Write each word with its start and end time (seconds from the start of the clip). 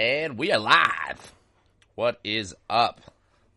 And 0.00 0.38
we 0.38 0.50
are 0.50 0.58
live. 0.58 1.34
What 1.94 2.20
is 2.24 2.54
up? 2.70 3.02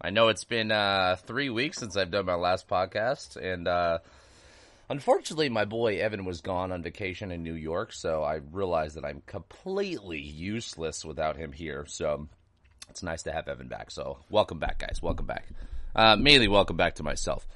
I 0.02 0.10
know 0.10 0.28
it's 0.28 0.44
been 0.44 0.74
uh, 0.74 1.16
three 1.26 1.50
weeks 1.50 1.78
since 1.78 1.96
I've 1.96 2.12
done 2.12 2.26
my 2.26 2.36
last 2.36 2.68
podcast, 2.68 3.38
and 3.38 3.66
uh, 3.66 4.00
unfortunately, 4.90 5.48
my 5.48 5.64
boy 5.64 6.00
Evan 6.00 6.26
was 6.26 6.42
gone 6.42 6.74
on 6.74 6.84
vacation 6.84 7.32
in 7.32 7.44
New 7.44 7.54
York, 7.54 7.94
so 7.94 8.24
I 8.24 8.42
realized 8.52 8.98
that 8.98 9.06
I'm 9.06 9.24
completely 9.26 10.20
useless 10.20 11.06
without 11.06 11.38
him 11.38 11.54
here. 11.54 11.86
So 11.88 12.28
it's 12.90 13.04
nice 13.04 13.24
to 13.24 13.32
have 13.32 13.48
Evan 13.48 13.70
back. 13.70 13.90
So 13.90 14.18
welcome 14.30 14.60
back, 14.60 14.80
guys. 14.80 15.00
Welcome 15.02 15.28
back. 15.28 15.48
Uh, 15.96 16.18
mainly, 16.18 16.50
welcome 16.50 16.76
back 16.76 16.96
to 16.96 17.04
myself. 17.04 17.48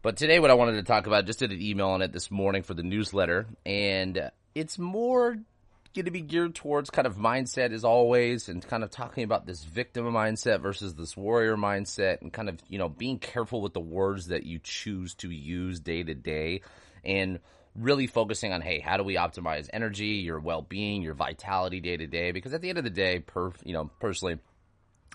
But 0.00 0.16
today, 0.16 0.38
what 0.38 0.50
I 0.50 0.54
wanted 0.54 0.76
to 0.76 0.82
talk 0.82 1.06
about, 1.06 1.26
just 1.26 1.40
did 1.40 1.52
an 1.52 1.60
email 1.60 1.88
on 1.88 2.00
it 2.00 2.10
this 2.10 2.30
morning 2.30 2.62
for 2.62 2.72
the 2.72 2.84
newsletter, 2.84 3.48
and 3.66 4.30
it's 4.54 4.78
more 4.78 5.36
going 5.94 6.04
to 6.04 6.10
be 6.10 6.20
geared 6.20 6.54
towards 6.54 6.90
kind 6.90 7.06
of 7.06 7.16
mindset 7.16 7.72
as 7.72 7.84
always 7.84 8.48
and 8.48 8.66
kind 8.66 8.84
of 8.84 8.90
talking 8.90 9.24
about 9.24 9.46
this 9.46 9.64
victim 9.64 10.04
mindset 10.06 10.60
versus 10.60 10.94
this 10.94 11.16
warrior 11.16 11.56
mindset 11.56 12.20
and 12.22 12.32
kind 12.32 12.48
of, 12.48 12.58
you 12.68 12.78
know, 12.78 12.88
being 12.88 13.18
careful 13.18 13.60
with 13.60 13.72
the 13.72 13.80
words 13.80 14.28
that 14.28 14.44
you 14.44 14.60
choose 14.62 15.14
to 15.14 15.30
use 15.30 15.80
day 15.80 16.02
to 16.02 16.14
day 16.14 16.62
and 17.04 17.40
really 17.74 18.06
focusing 18.06 18.52
on, 18.52 18.60
hey, 18.60 18.78
how 18.78 18.96
do 18.96 19.02
we 19.02 19.16
optimize 19.16 19.68
energy, 19.72 20.22
your 20.24 20.38
well-being, 20.38 21.02
your 21.02 21.14
vitality 21.14 21.80
day 21.80 21.96
to 21.96 22.06
day? 22.06 22.30
Because 22.30 22.54
at 22.54 22.60
the 22.60 22.68
end 22.68 22.78
of 22.78 22.84
the 22.84 22.90
day, 22.90 23.20
per, 23.20 23.52
you 23.64 23.72
know, 23.72 23.90
personally, 23.98 24.38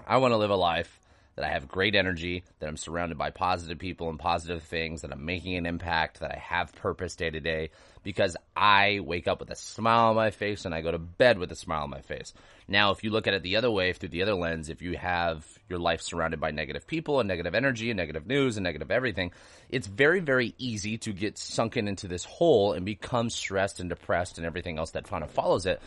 I 0.05 0.17
want 0.17 0.33
to 0.33 0.37
live 0.37 0.49
a 0.49 0.55
life 0.55 0.99
that 1.35 1.45
I 1.45 1.49
have 1.49 1.67
great 1.67 1.95
energy, 1.95 2.43
that 2.59 2.67
I'm 2.67 2.77
surrounded 2.77 3.17
by 3.17 3.29
positive 3.29 3.77
people 3.77 4.09
and 4.09 4.17
positive 4.17 4.63
things, 4.63 5.01
that 5.01 5.11
I'm 5.11 5.25
making 5.25 5.55
an 5.55 5.65
impact, 5.65 6.21
that 6.21 6.31
I 6.31 6.37
have 6.37 6.73
purpose 6.75 7.15
day 7.15 7.29
to 7.29 7.39
day 7.39 7.71
because 8.03 8.37
I 8.55 8.99
wake 9.03 9.27
up 9.27 9.39
with 9.39 9.49
a 9.49 9.55
smile 9.55 10.09
on 10.09 10.15
my 10.15 10.31
face 10.31 10.63
and 10.65 10.73
I 10.73 10.81
go 10.81 10.91
to 10.91 10.99
bed 10.99 11.37
with 11.37 11.51
a 11.51 11.55
smile 11.55 11.83
on 11.83 11.89
my 11.89 12.01
face. 12.01 12.33
Now, 12.67 12.91
if 12.91 13.03
you 13.03 13.09
look 13.09 13.27
at 13.27 13.33
it 13.33 13.43
the 13.43 13.57
other 13.57 13.69
way, 13.69 13.91
through 13.93 14.09
the 14.09 14.21
other 14.21 14.35
lens, 14.35 14.69
if 14.69 14.81
you 14.81 14.95
have 14.95 15.45
your 15.67 15.79
life 15.79 16.01
surrounded 16.01 16.39
by 16.39 16.51
negative 16.51 16.87
people 16.87 17.19
and 17.19 17.27
negative 17.27 17.53
energy 17.53 17.89
and 17.89 17.97
negative 17.97 18.27
news 18.27 18.57
and 18.57 18.63
negative 18.63 18.91
everything, 18.91 19.31
it's 19.69 19.87
very, 19.87 20.19
very 20.19 20.53
easy 20.57 20.97
to 20.99 21.11
get 21.11 21.37
sunken 21.37 21.87
into 21.87 22.07
this 22.07 22.23
hole 22.23 22.73
and 22.73 22.85
become 22.85 23.29
stressed 23.29 23.79
and 23.79 23.89
depressed 23.89 24.37
and 24.37 24.45
everything 24.45 24.77
else 24.77 24.91
that 24.91 25.03
kind 25.05 25.23
of 25.23 25.31
follows 25.31 25.65
it. 25.65 25.81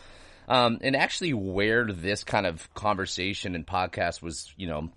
Um, 0.47 0.79
and 0.81 0.95
actually 0.95 1.33
where 1.33 1.85
this 1.85 2.23
kind 2.23 2.45
of 2.45 2.73
conversation 2.73 3.55
and 3.55 3.65
podcast 3.65 4.21
was, 4.21 4.51
you 4.57 4.67
know, 4.67 4.89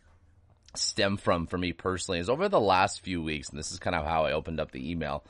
stem 0.75 1.17
from 1.17 1.47
for 1.47 1.59
me 1.59 1.73
personally 1.73 2.19
is 2.19 2.31
over 2.31 2.49
the 2.49 2.61
last 2.61 3.01
few 3.01 3.23
weeks, 3.23 3.51
and 3.51 3.59
this 3.59 3.73
is 3.73 3.79
kind 3.79 3.97
of 3.97 4.05
how 4.05 4.25
I 4.25 4.33
opened 4.33 4.61
up 4.61 4.71
the 4.71 4.91
email. 4.91 5.25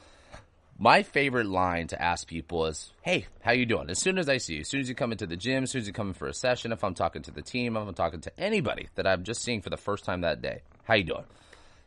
My 0.78 1.02
favorite 1.02 1.46
line 1.46 1.88
to 1.88 2.02
ask 2.02 2.26
people 2.26 2.66
is, 2.66 2.92
"Hey, 3.02 3.26
how 3.42 3.52
you 3.52 3.66
doing?" 3.66 3.90
As 3.90 3.98
soon 3.98 4.18
as 4.18 4.28
I 4.28 4.38
see 4.38 4.54
you, 4.54 4.60
as 4.60 4.68
soon 4.68 4.80
as 4.80 4.88
you 4.88 4.94
come 4.94 5.12
into 5.12 5.26
the 5.26 5.36
gym, 5.36 5.64
as 5.64 5.70
soon 5.70 5.80
as 5.82 5.86
you 5.86 5.92
come 5.92 6.08
in 6.08 6.14
for 6.14 6.28
a 6.28 6.34
session, 6.34 6.72
if 6.72 6.82
I'm 6.82 6.94
talking 6.94 7.22
to 7.22 7.30
the 7.30 7.42
team, 7.42 7.76
if 7.76 7.86
I'm 7.86 7.94
talking 7.94 8.20
to 8.22 8.40
anybody 8.40 8.88
that 8.94 9.06
I'm 9.06 9.22
just 9.22 9.42
seeing 9.42 9.60
for 9.60 9.70
the 9.70 9.76
first 9.76 10.04
time 10.04 10.22
that 10.22 10.42
day, 10.42 10.62
"How 10.84 10.94
you 10.94 11.04
doing?" 11.04 11.24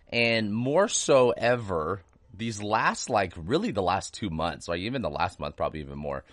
And 0.10 0.54
more 0.54 0.88
so 0.88 1.32
ever, 1.32 2.02
these 2.34 2.62
last 2.62 3.10
like 3.10 3.34
really 3.36 3.72
the 3.72 3.82
last 3.82 4.14
two 4.14 4.30
months, 4.30 4.68
like 4.68 4.80
even 4.80 5.02
the 5.02 5.10
last 5.10 5.40
month, 5.40 5.56
probably 5.56 5.80
even 5.80 5.98
more, 5.98 6.24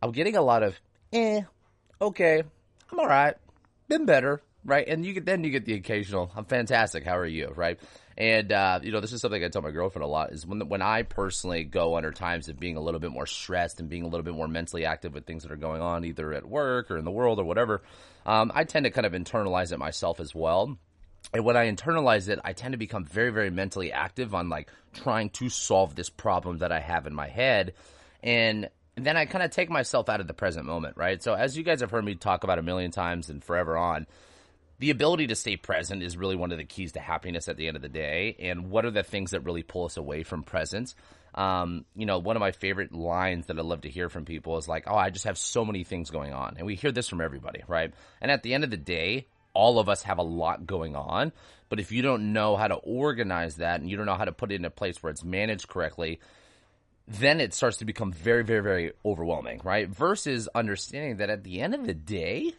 I'm 0.00 0.12
getting 0.12 0.36
a 0.36 0.42
lot 0.42 0.62
of, 0.62 0.80
"Eh, 1.12 1.42
okay, 2.00 2.42
I'm 2.90 2.98
all 2.98 3.08
right, 3.08 3.36
been 3.88 4.06
better." 4.06 4.40
Right? 4.64 4.86
And 4.86 5.04
you 5.04 5.14
get 5.14 5.26
then 5.26 5.44
you 5.44 5.50
get 5.50 5.64
the 5.64 5.74
occasional, 5.74 6.30
"I'm 6.36 6.44
fantastic. 6.44 7.04
How 7.04 7.16
are 7.16 7.26
you?" 7.26 7.52
Right? 7.54 7.78
And 8.16 8.52
uh, 8.52 8.80
you 8.82 8.92
know, 8.92 9.00
this 9.00 9.12
is 9.12 9.20
something 9.20 9.42
I 9.42 9.48
tell 9.48 9.62
my 9.62 9.70
girlfriend 9.70 10.04
a 10.04 10.08
lot 10.08 10.32
is 10.32 10.46
when 10.46 10.68
when 10.68 10.82
I 10.82 11.02
personally 11.02 11.64
go 11.64 11.96
under 11.96 12.12
times 12.12 12.48
of 12.48 12.58
being 12.58 12.76
a 12.76 12.80
little 12.80 13.00
bit 13.00 13.10
more 13.10 13.26
stressed 13.26 13.80
and 13.80 13.88
being 13.88 14.04
a 14.04 14.08
little 14.08 14.24
bit 14.24 14.34
more 14.34 14.48
mentally 14.48 14.84
active 14.84 15.14
with 15.14 15.26
things 15.26 15.42
that 15.44 15.52
are 15.52 15.56
going 15.56 15.80
on, 15.80 16.04
either 16.04 16.32
at 16.32 16.46
work 16.46 16.90
or 16.90 16.98
in 16.98 17.04
the 17.04 17.10
world 17.10 17.38
or 17.38 17.44
whatever. 17.44 17.82
Um, 18.26 18.52
I 18.54 18.64
tend 18.64 18.84
to 18.84 18.90
kind 18.90 19.06
of 19.06 19.12
internalize 19.12 19.72
it 19.72 19.78
myself 19.78 20.20
as 20.20 20.34
well. 20.34 20.76
And 21.32 21.44
when 21.44 21.56
I 21.56 21.70
internalize 21.70 22.28
it, 22.28 22.38
I 22.44 22.52
tend 22.52 22.72
to 22.72 22.78
become 22.78 23.04
very, 23.04 23.30
very 23.30 23.50
mentally 23.50 23.92
active 23.92 24.34
on 24.34 24.48
like 24.48 24.68
trying 24.92 25.30
to 25.30 25.48
solve 25.48 25.94
this 25.94 26.10
problem 26.10 26.58
that 26.58 26.72
I 26.72 26.80
have 26.80 27.06
in 27.06 27.14
my 27.14 27.28
head. 27.28 27.74
And 28.22 28.68
then 28.96 29.16
I 29.16 29.24
kind 29.24 29.42
of 29.42 29.50
take 29.50 29.70
myself 29.70 30.08
out 30.08 30.20
of 30.20 30.26
the 30.26 30.34
present 30.34 30.66
moment, 30.66 30.96
right? 30.96 31.22
So 31.22 31.34
as 31.34 31.56
you 31.56 31.64
guys 31.64 31.80
have 31.80 31.90
heard 31.90 32.04
me 32.04 32.14
talk 32.14 32.44
about 32.44 32.58
a 32.58 32.62
million 32.62 32.90
times 32.90 33.30
and 33.30 33.42
forever 33.42 33.76
on, 33.76 34.06
the 34.82 34.90
ability 34.90 35.28
to 35.28 35.36
stay 35.36 35.56
present 35.56 36.02
is 36.02 36.16
really 36.16 36.34
one 36.34 36.50
of 36.50 36.58
the 36.58 36.64
keys 36.64 36.90
to 36.90 36.98
happiness 36.98 37.46
at 37.46 37.56
the 37.56 37.68
end 37.68 37.76
of 37.76 37.82
the 37.82 37.88
day. 37.88 38.34
And 38.40 38.68
what 38.68 38.84
are 38.84 38.90
the 38.90 39.04
things 39.04 39.30
that 39.30 39.44
really 39.44 39.62
pull 39.62 39.84
us 39.84 39.96
away 39.96 40.24
from 40.24 40.42
presence? 40.42 40.96
Um, 41.36 41.84
you 41.94 42.04
know, 42.04 42.18
one 42.18 42.34
of 42.34 42.40
my 42.40 42.50
favorite 42.50 42.92
lines 42.92 43.46
that 43.46 43.60
I 43.60 43.62
love 43.62 43.82
to 43.82 43.88
hear 43.88 44.08
from 44.08 44.24
people 44.24 44.58
is 44.58 44.66
like, 44.66 44.88
"Oh, 44.88 44.96
I 44.96 45.10
just 45.10 45.24
have 45.26 45.38
so 45.38 45.64
many 45.64 45.84
things 45.84 46.10
going 46.10 46.32
on," 46.32 46.56
and 46.56 46.66
we 46.66 46.74
hear 46.74 46.90
this 46.90 47.08
from 47.08 47.20
everybody, 47.20 47.62
right? 47.68 47.94
And 48.20 48.28
at 48.32 48.42
the 48.42 48.54
end 48.54 48.64
of 48.64 48.70
the 48.70 48.76
day, 48.76 49.28
all 49.54 49.78
of 49.78 49.88
us 49.88 50.02
have 50.02 50.18
a 50.18 50.24
lot 50.24 50.66
going 50.66 50.96
on. 50.96 51.30
But 51.68 51.78
if 51.78 51.92
you 51.92 52.02
don't 52.02 52.32
know 52.32 52.56
how 52.56 52.66
to 52.66 52.74
organize 52.74 53.58
that 53.58 53.80
and 53.80 53.88
you 53.88 53.96
don't 53.96 54.06
know 54.06 54.16
how 54.16 54.24
to 54.24 54.32
put 54.32 54.50
it 54.50 54.56
in 54.56 54.64
a 54.64 54.70
place 54.70 55.00
where 55.00 55.12
it's 55.12 55.22
managed 55.22 55.68
correctly, 55.68 56.18
then 57.06 57.40
it 57.40 57.54
starts 57.54 57.76
to 57.76 57.84
become 57.84 58.12
very, 58.12 58.42
very, 58.42 58.62
very 58.62 58.92
overwhelming, 59.04 59.60
right? 59.62 59.88
Versus 59.88 60.48
understanding 60.56 61.18
that 61.18 61.30
at 61.30 61.44
the 61.44 61.60
end 61.60 61.72
of 61.72 61.86
the 61.86 61.94
day, 61.94 62.52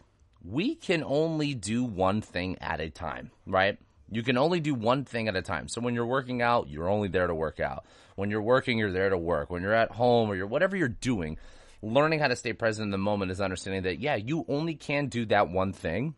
we 0.44 0.74
can 0.74 1.02
only 1.04 1.54
do 1.54 1.84
one 1.84 2.20
thing 2.20 2.58
at 2.60 2.80
a 2.80 2.90
time, 2.90 3.30
right? 3.46 3.78
You 4.10 4.22
can 4.22 4.36
only 4.36 4.60
do 4.60 4.74
one 4.74 5.04
thing 5.04 5.28
at 5.28 5.36
a 5.36 5.42
time. 5.42 5.68
So 5.68 5.80
when 5.80 5.94
you're 5.94 6.06
working 6.06 6.42
out, 6.42 6.68
you're 6.68 6.88
only 6.88 7.08
there 7.08 7.26
to 7.26 7.34
work 7.34 7.58
out. 7.58 7.84
When 8.16 8.30
you're 8.30 8.42
working, 8.42 8.78
you're 8.78 8.92
there 8.92 9.08
to 9.08 9.18
work. 9.18 9.50
When 9.50 9.62
you're 9.62 9.72
at 9.72 9.90
home 9.90 10.30
or 10.30 10.36
you're 10.36 10.46
whatever 10.46 10.76
you're 10.76 10.88
doing, 10.88 11.38
learning 11.82 12.20
how 12.20 12.28
to 12.28 12.36
stay 12.36 12.52
present 12.52 12.84
in 12.84 12.90
the 12.90 12.98
moment 12.98 13.30
is 13.30 13.40
understanding 13.40 13.82
that 13.84 14.00
yeah, 14.00 14.16
you 14.16 14.44
only 14.48 14.74
can 14.74 15.06
do 15.06 15.24
that 15.26 15.48
one 15.48 15.72
thing. 15.72 16.14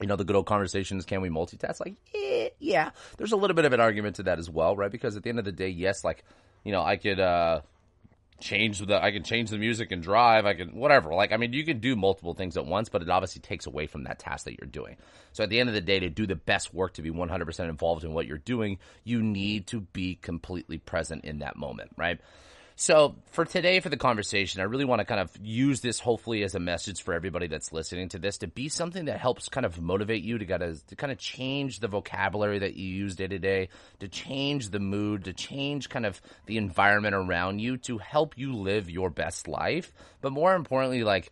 You 0.00 0.06
know, 0.06 0.16
the 0.16 0.24
good 0.24 0.36
old 0.36 0.46
conversations, 0.46 1.04
can 1.04 1.20
we 1.20 1.28
multitask? 1.28 1.78
Like, 1.78 1.94
eh, 2.14 2.48
yeah, 2.58 2.90
there's 3.18 3.32
a 3.32 3.36
little 3.36 3.54
bit 3.54 3.66
of 3.66 3.72
an 3.74 3.80
argument 3.80 4.16
to 4.16 4.22
that 4.24 4.38
as 4.38 4.48
well, 4.48 4.74
right? 4.74 4.90
Because 4.90 5.16
at 5.16 5.22
the 5.22 5.28
end 5.28 5.38
of 5.38 5.44
the 5.44 5.52
day, 5.52 5.68
yes, 5.68 6.04
like, 6.04 6.24
you 6.64 6.72
know, 6.72 6.82
I 6.82 6.96
could, 6.96 7.20
uh, 7.20 7.60
change 8.40 8.78
the 8.78 9.02
I 9.02 9.10
can 9.10 9.22
change 9.22 9.50
the 9.50 9.58
music 9.58 9.92
and 9.92 10.02
drive. 10.02 10.46
I 10.46 10.54
can 10.54 10.70
whatever. 10.70 11.14
Like 11.14 11.32
I 11.32 11.36
mean, 11.36 11.52
you 11.52 11.64
can 11.64 11.78
do 11.78 11.96
multiple 11.96 12.34
things 12.34 12.56
at 12.56 12.66
once, 12.66 12.88
but 12.88 13.02
it 13.02 13.08
obviously 13.08 13.40
takes 13.40 13.66
away 13.66 13.86
from 13.86 14.04
that 14.04 14.18
task 14.18 14.44
that 14.44 14.58
you're 14.58 14.70
doing. 14.70 14.96
So 15.32 15.44
at 15.44 15.50
the 15.50 15.60
end 15.60 15.68
of 15.68 15.74
the 15.74 15.80
day, 15.80 16.00
to 16.00 16.10
do 16.10 16.26
the 16.26 16.36
best 16.36 16.74
work, 16.74 16.94
to 16.94 17.02
be 17.02 17.10
100% 17.10 17.68
involved 17.68 18.04
in 18.04 18.12
what 18.12 18.26
you're 18.26 18.38
doing, 18.38 18.78
you 19.04 19.22
need 19.22 19.66
to 19.68 19.80
be 19.80 20.16
completely 20.16 20.78
present 20.78 21.24
in 21.24 21.38
that 21.38 21.56
moment, 21.56 21.90
right? 21.96 22.20
So 22.80 23.14
for 23.32 23.44
today, 23.44 23.80
for 23.80 23.90
the 23.90 23.98
conversation, 23.98 24.62
I 24.62 24.64
really 24.64 24.86
want 24.86 25.00
to 25.00 25.04
kind 25.04 25.20
of 25.20 25.30
use 25.42 25.82
this 25.82 26.00
hopefully 26.00 26.42
as 26.44 26.54
a 26.54 26.58
message 26.58 27.02
for 27.02 27.12
everybody 27.12 27.46
that's 27.46 27.74
listening 27.74 28.08
to 28.08 28.18
this 28.18 28.38
to 28.38 28.46
be 28.46 28.70
something 28.70 29.04
that 29.04 29.20
helps 29.20 29.50
kind 29.50 29.66
of 29.66 29.78
motivate 29.82 30.22
you 30.22 30.38
to 30.38 30.46
kind 30.46 30.62
of, 30.62 30.86
to 30.86 30.96
kind 30.96 31.12
of 31.12 31.18
change 31.18 31.80
the 31.80 31.88
vocabulary 31.88 32.60
that 32.60 32.76
you 32.76 32.88
use 32.88 33.16
day 33.16 33.26
to 33.26 33.38
day, 33.38 33.68
to 33.98 34.08
change 34.08 34.70
the 34.70 34.80
mood, 34.80 35.24
to 35.24 35.34
change 35.34 35.90
kind 35.90 36.06
of 36.06 36.22
the 36.46 36.56
environment 36.56 37.14
around 37.14 37.58
you 37.58 37.76
to 37.76 37.98
help 37.98 38.38
you 38.38 38.54
live 38.54 38.88
your 38.88 39.10
best 39.10 39.46
life. 39.46 39.92
But 40.22 40.32
more 40.32 40.54
importantly, 40.54 41.04
like 41.04 41.30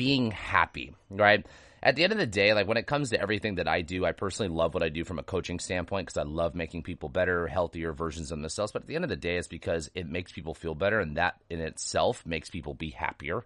being 0.00 0.30
happy, 0.30 0.94
right? 1.10 1.44
at 1.82 1.96
the 1.96 2.04
end 2.04 2.12
of 2.12 2.18
the 2.18 2.26
day, 2.26 2.52
like 2.52 2.66
when 2.66 2.76
it 2.76 2.86
comes 2.86 3.10
to 3.10 3.20
everything 3.20 3.54
that 3.56 3.68
I 3.68 3.80
do, 3.80 4.04
I 4.04 4.12
personally 4.12 4.54
love 4.54 4.74
what 4.74 4.82
I 4.82 4.90
do 4.90 5.04
from 5.04 5.18
a 5.18 5.22
coaching 5.22 5.58
standpoint 5.58 6.06
because 6.06 6.18
I 6.18 6.28
love 6.28 6.54
making 6.54 6.82
people 6.82 7.08
better, 7.08 7.46
healthier 7.46 7.92
versions 7.92 8.30
of 8.32 8.40
themselves. 8.40 8.72
But 8.72 8.82
at 8.82 8.88
the 8.88 8.96
end 8.96 9.04
of 9.04 9.10
the 9.10 9.16
day, 9.16 9.36
it's 9.36 9.48
because 9.48 9.90
it 9.94 10.08
makes 10.08 10.32
people 10.32 10.54
feel 10.54 10.74
better, 10.74 11.00
and 11.00 11.16
that 11.16 11.36
in 11.48 11.60
itself 11.60 12.24
makes 12.26 12.50
people 12.50 12.74
be 12.74 12.90
happier. 12.90 13.44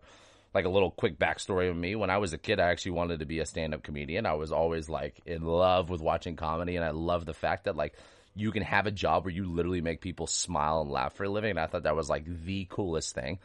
Like 0.52 0.64
a 0.64 0.70
little 0.70 0.90
quick 0.90 1.18
backstory 1.18 1.70
of 1.70 1.76
me: 1.76 1.94
when 1.94 2.10
I 2.10 2.18
was 2.18 2.32
a 2.32 2.38
kid, 2.38 2.58
I 2.58 2.70
actually 2.70 2.92
wanted 2.92 3.20
to 3.20 3.26
be 3.26 3.38
a 3.38 3.46
stand-up 3.46 3.84
comedian. 3.84 4.26
I 4.26 4.34
was 4.34 4.50
always 4.50 4.88
like 4.88 5.20
in 5.26 5.44
love 5.44 5.88
with 5.88 6.00
watching 6.00 6.36
comedy, 6.36 6.76
and 6.76 6.84
I 6.84 6.90
love 6.90 7.26
the 7.26 7.34
fact 7.34 7.64
that 7.64 7.76
like 7.76 7.94
you 8.34 8.50
can 8.50 8.64
have 8.64 8.86
a 8.86 8.92
job 8.92 9.24
where 9.24 9.34
you 9.34 9.44
literally 9.44 9.80
make 9.80 10.00
people 10.00 10.26
smile 10.26 10.80
and 10.80 10.90
laugh 10.90 11.14
for 11.14 11.24
a 11.24 11.28
living. 11.28 11.50
And 11.50 11.60
I 11.60 11.66
thought 11.66 11.84
that 11.84 11.96
was 11.96 12.10
like 12.10 12.24
the 12.26 12.66
coolest 12.68 13.14
thing. 13.14 13.38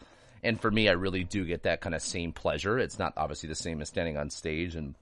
And 0.44 0.60
for 0.60 0.72
me, 0.72 0.90
I 0.90 0.94
really 0.94 1.24
do 1.24 1.46
get 1.46 1.64
that 1.64 1.82
kind 1.82 1.96
of 1.96 2.02
same 2.02 2.32
pleasure. 2.32 2.80
It's 2.80 3.00
not 3.00 3.14
obviously 3.18 3.50
the 3.50 3.56
same 3.56 3.82
as 3.82 3.90
standing 3.90 4.18
on 4.18 4.30
stage 4.30 4.76
and 4.76 4.96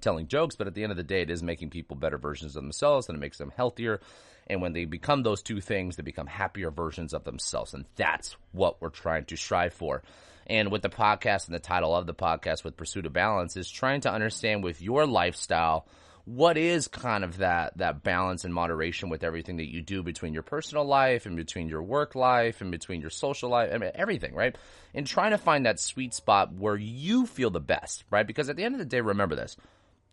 telling 0.00 0.28
jokes, 0.28 0.56
but 0.56 0.66
at 0.66 0.74
the 0.74 0.82
end 0.82 0.92
of 0.92 0.96
the 0.96 1.02
day, 1.02 1.22
it 1.22 1.30
is 1.30 1.42
making 1.42 1.70
people 1.70 1.96
better 1.96 2.18
versions 2.18 2.56
of 2.56 2.62
themselves 2.62 3.08
and 3.08 3.16
it 3.16 3.20
makes 3.20 3.38
them 3.38 3.52
healthier. 3.56 4.00
And 4.46 4.62
when 4.62 4.72
they 4.72 4.84
become 4.84 5.22
those 5.22 5.42
two 5.42 5.60
things, 5.60 5.96
they 5.96 6.02
become 6.02 6.26
happier 6.26 6.70
versions 6.70 7.14
of 7.14 7.24
themselves. 7.24 7.74
And 7.74 7.84
that's 7.96 8.36
what 8.52 8.80
we're 8.80 8.90
trying 8.90 9.24
to 9.26 9.36
strive 9.36 9.74
for. 9.74 10.02
And 10.46 10.70
with 10.70 10.82
the 10.82 10.88
podcast 10.88 11.46
and 11.46 11.54
the 11.54 11.60
title 11.60 11.96
of 11.96 12.06
the 12.06 12.14
podcast 12.14 12.62
with 12.62 12.76
Pursuit 12.76 13.06
of 13.06 13.12
Balance 13.12 13.56
is 13.56 13.68
trying 13.68 14.02
to 14.02 14.12
understand 14.12 14.62
with 14.62 14.80
your 14.80 15.06
lifestyle– 15.06 15.86
what 16.26 16.58
is 16.58 16.88
kind 16.88 17.22
of 17.22 17.38
that 17.38 17.78
that 17.78 18.02
balance 18.02 18.44
and 18.44 18.52
moderation 18.52 19.08
with 19.08 19.22
everything 19.22 19.58
that 19.58 19.70
you 19.70 19.80
do 19.80 20.02
between 20.02 20.34
your 20.34 20.42
personal 20.42 20.84
life 20.84 21.24
and 21.24 21.36
between 21.36 21.68
your 21.68 21.82
work 21.82 22.16
life 22.16 22.60
and 22.60 22.72
between 22.72 23.00
your 23.00 23.10
social 23.10 23.48
life? 23.48 23.70
I 23.72 23.78
mean, 23.78 23.92
everything 23.94 24.34
right? 24.34 24.56
And 24.92 25.06
trying 25.06 25.30
to 25.30 25.38
find 25.38 25.64
that 25.66 25.78
sweet 25.78 26.12
spot 26.12 26.52
where 26.52 26.76
you 26.76 27.26
feel 27.26 27.50
the 27.50 27.60
best 27.60 28.04
right? 28.10 28.26
Because 28.26 28.48
at 28.48 28.56
the 28.56 28.64
end 28.64 28.74
of 28.74 28.80
the 28.80 28.84
day 28.84 29.00
remember 29.00 29.36
this. 29.36 29.56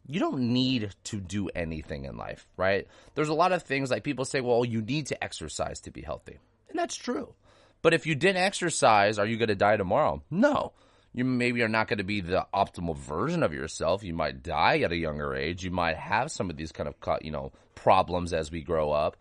You 0.06 0.20
don't 0.20 0.54
need 0.54 0.94
to 1.06 1.20
do 1.20 1.50
anything 1.50 2.06
in 2.06 2.16
life 2.16 2.48
right? 2.58 2.88
There's 3.16 3.30
a 3.30 3.34
lot 3.34 3.52
of 3.52 3.64
things 3.64 3.90
like 3.90 4.04
people 4.04 4.26
say 4.26 4.40
well 4.40 4.64
you 4.64 4.84
need 4.84 5.08
to 5.08 5.24
exercise 5.24 5.82
to 5.82 5.92
be 5.92 6.02
healthy. 6.02 6.38
And 6.70 6.78
that's 6.78 6.96
true. 6.96 7.34
But 7.82 7.96
if 7.96 8.06
you 8.06 8.14
didn't 8.14 8.44
exercise 8.44 9.18
are 9.18 9.26
you 9.26 9.38
going 9.38 9.50
to 9.50 9.56
die 9.56 9.78
tomorrow? 9.78 10.22
No 10.30 10.74
You 11.14 11.26
maybe 11.26 11.62
are 11.62 11.68
not 11.68 11.88
going 11.88 12.00
to 12.00 12.04
be 12.04 12.22
the 12.22 12.48
optimal 12.54 12.98
version 12.98 13.44
of 13.44 13.54
yourself. 13.54 14.04
You 14.04 14.14
might 14.14 14.42
die 14.42 14.80
at 14.80 14.92
a 14.92 14.98
younger 14.98 15.36
age. 15.36 15.64
You 15.64 15.72
might 15.72 15.98
have 15.98 16.32
some 16.32 16.50
of 16.50 16.58
these 16.58 16.72
kind 16.72 16.90
of, 16.90 16.96
you 17.22 17.32
know, 17.32 17.52
problems 17.76 18.34
as 18.34 18.52
we 18.52 18.62
grow 18.62 18.92
up 18.92 19.18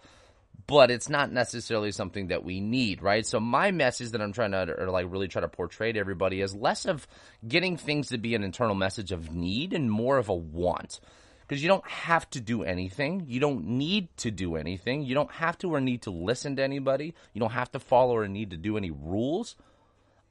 but 0.67 0.91
it's 0.91 1.09
not 1.09 1.33
necessarily 1.33 1.93
something 1.93 2.29
that 2.29 2.45
we 2.45 2.61
need, 2.61 3.03
right? 3.03 3.27
So 3.27 3.41
my 3.41 3.71
message 3.71 4.11
that 4.11 4.23
I'm 4.23 4.33
trying 4.33 4.53
to, 4.53 4.91
like 4.91 5.07
really 5.11 5.29
try 5.29 5.41
to 5.41 5.49
portray 5.49 5.93
to 5.93 5.99
everybody 5.99 6.41
is 6.41 6.55
less 6.55 6.87
of 6.87 7.07
getting 7.47 7.77
things 7.77 8.09
to 8.09 8.19
be 8.19 8.35
an 8.35 8.45
internal 8.45 8.75
message 8.75 9.13
of 9.13 9.35
need 9.35 9.73
and 9.73 9.91
more 9.91 10.19
of 10.19 10.29
a 10.29 10.35
want 10.35 11.01
because 11.41 11.63
you 11.63 11.69
don't 11.69 11.87
have 11.87 12.29
to 12.31 12.41
do 12.41 12.63
anything. 12.63 13.25
You 13.27 13.41
don't 13.41 13.67
need 13.67 14.17
to 14.19 14.31
do 14.31 14.57
anything. 14.57 15.03
You 15.03 15.15
don't 15.15 15.33
have 15.33 15.59
to 15.59 15.75
or 15.75 15.81
need 15.81 16.03
to 16.03 16.11
listen 16.11 16.57
to 16.57 16.63
anybody. 16.63 17.15
You 17.33 17.41
don't 17.41 17.51
have 17.51 17.73
to 17.73 17.79
follow 17.79 18.17
or 18.17 18.29
need 18.29 18.51
to 18.51 18.57
do 18.57 18.77
any 18.77 18.91
rules. 18.91 19.57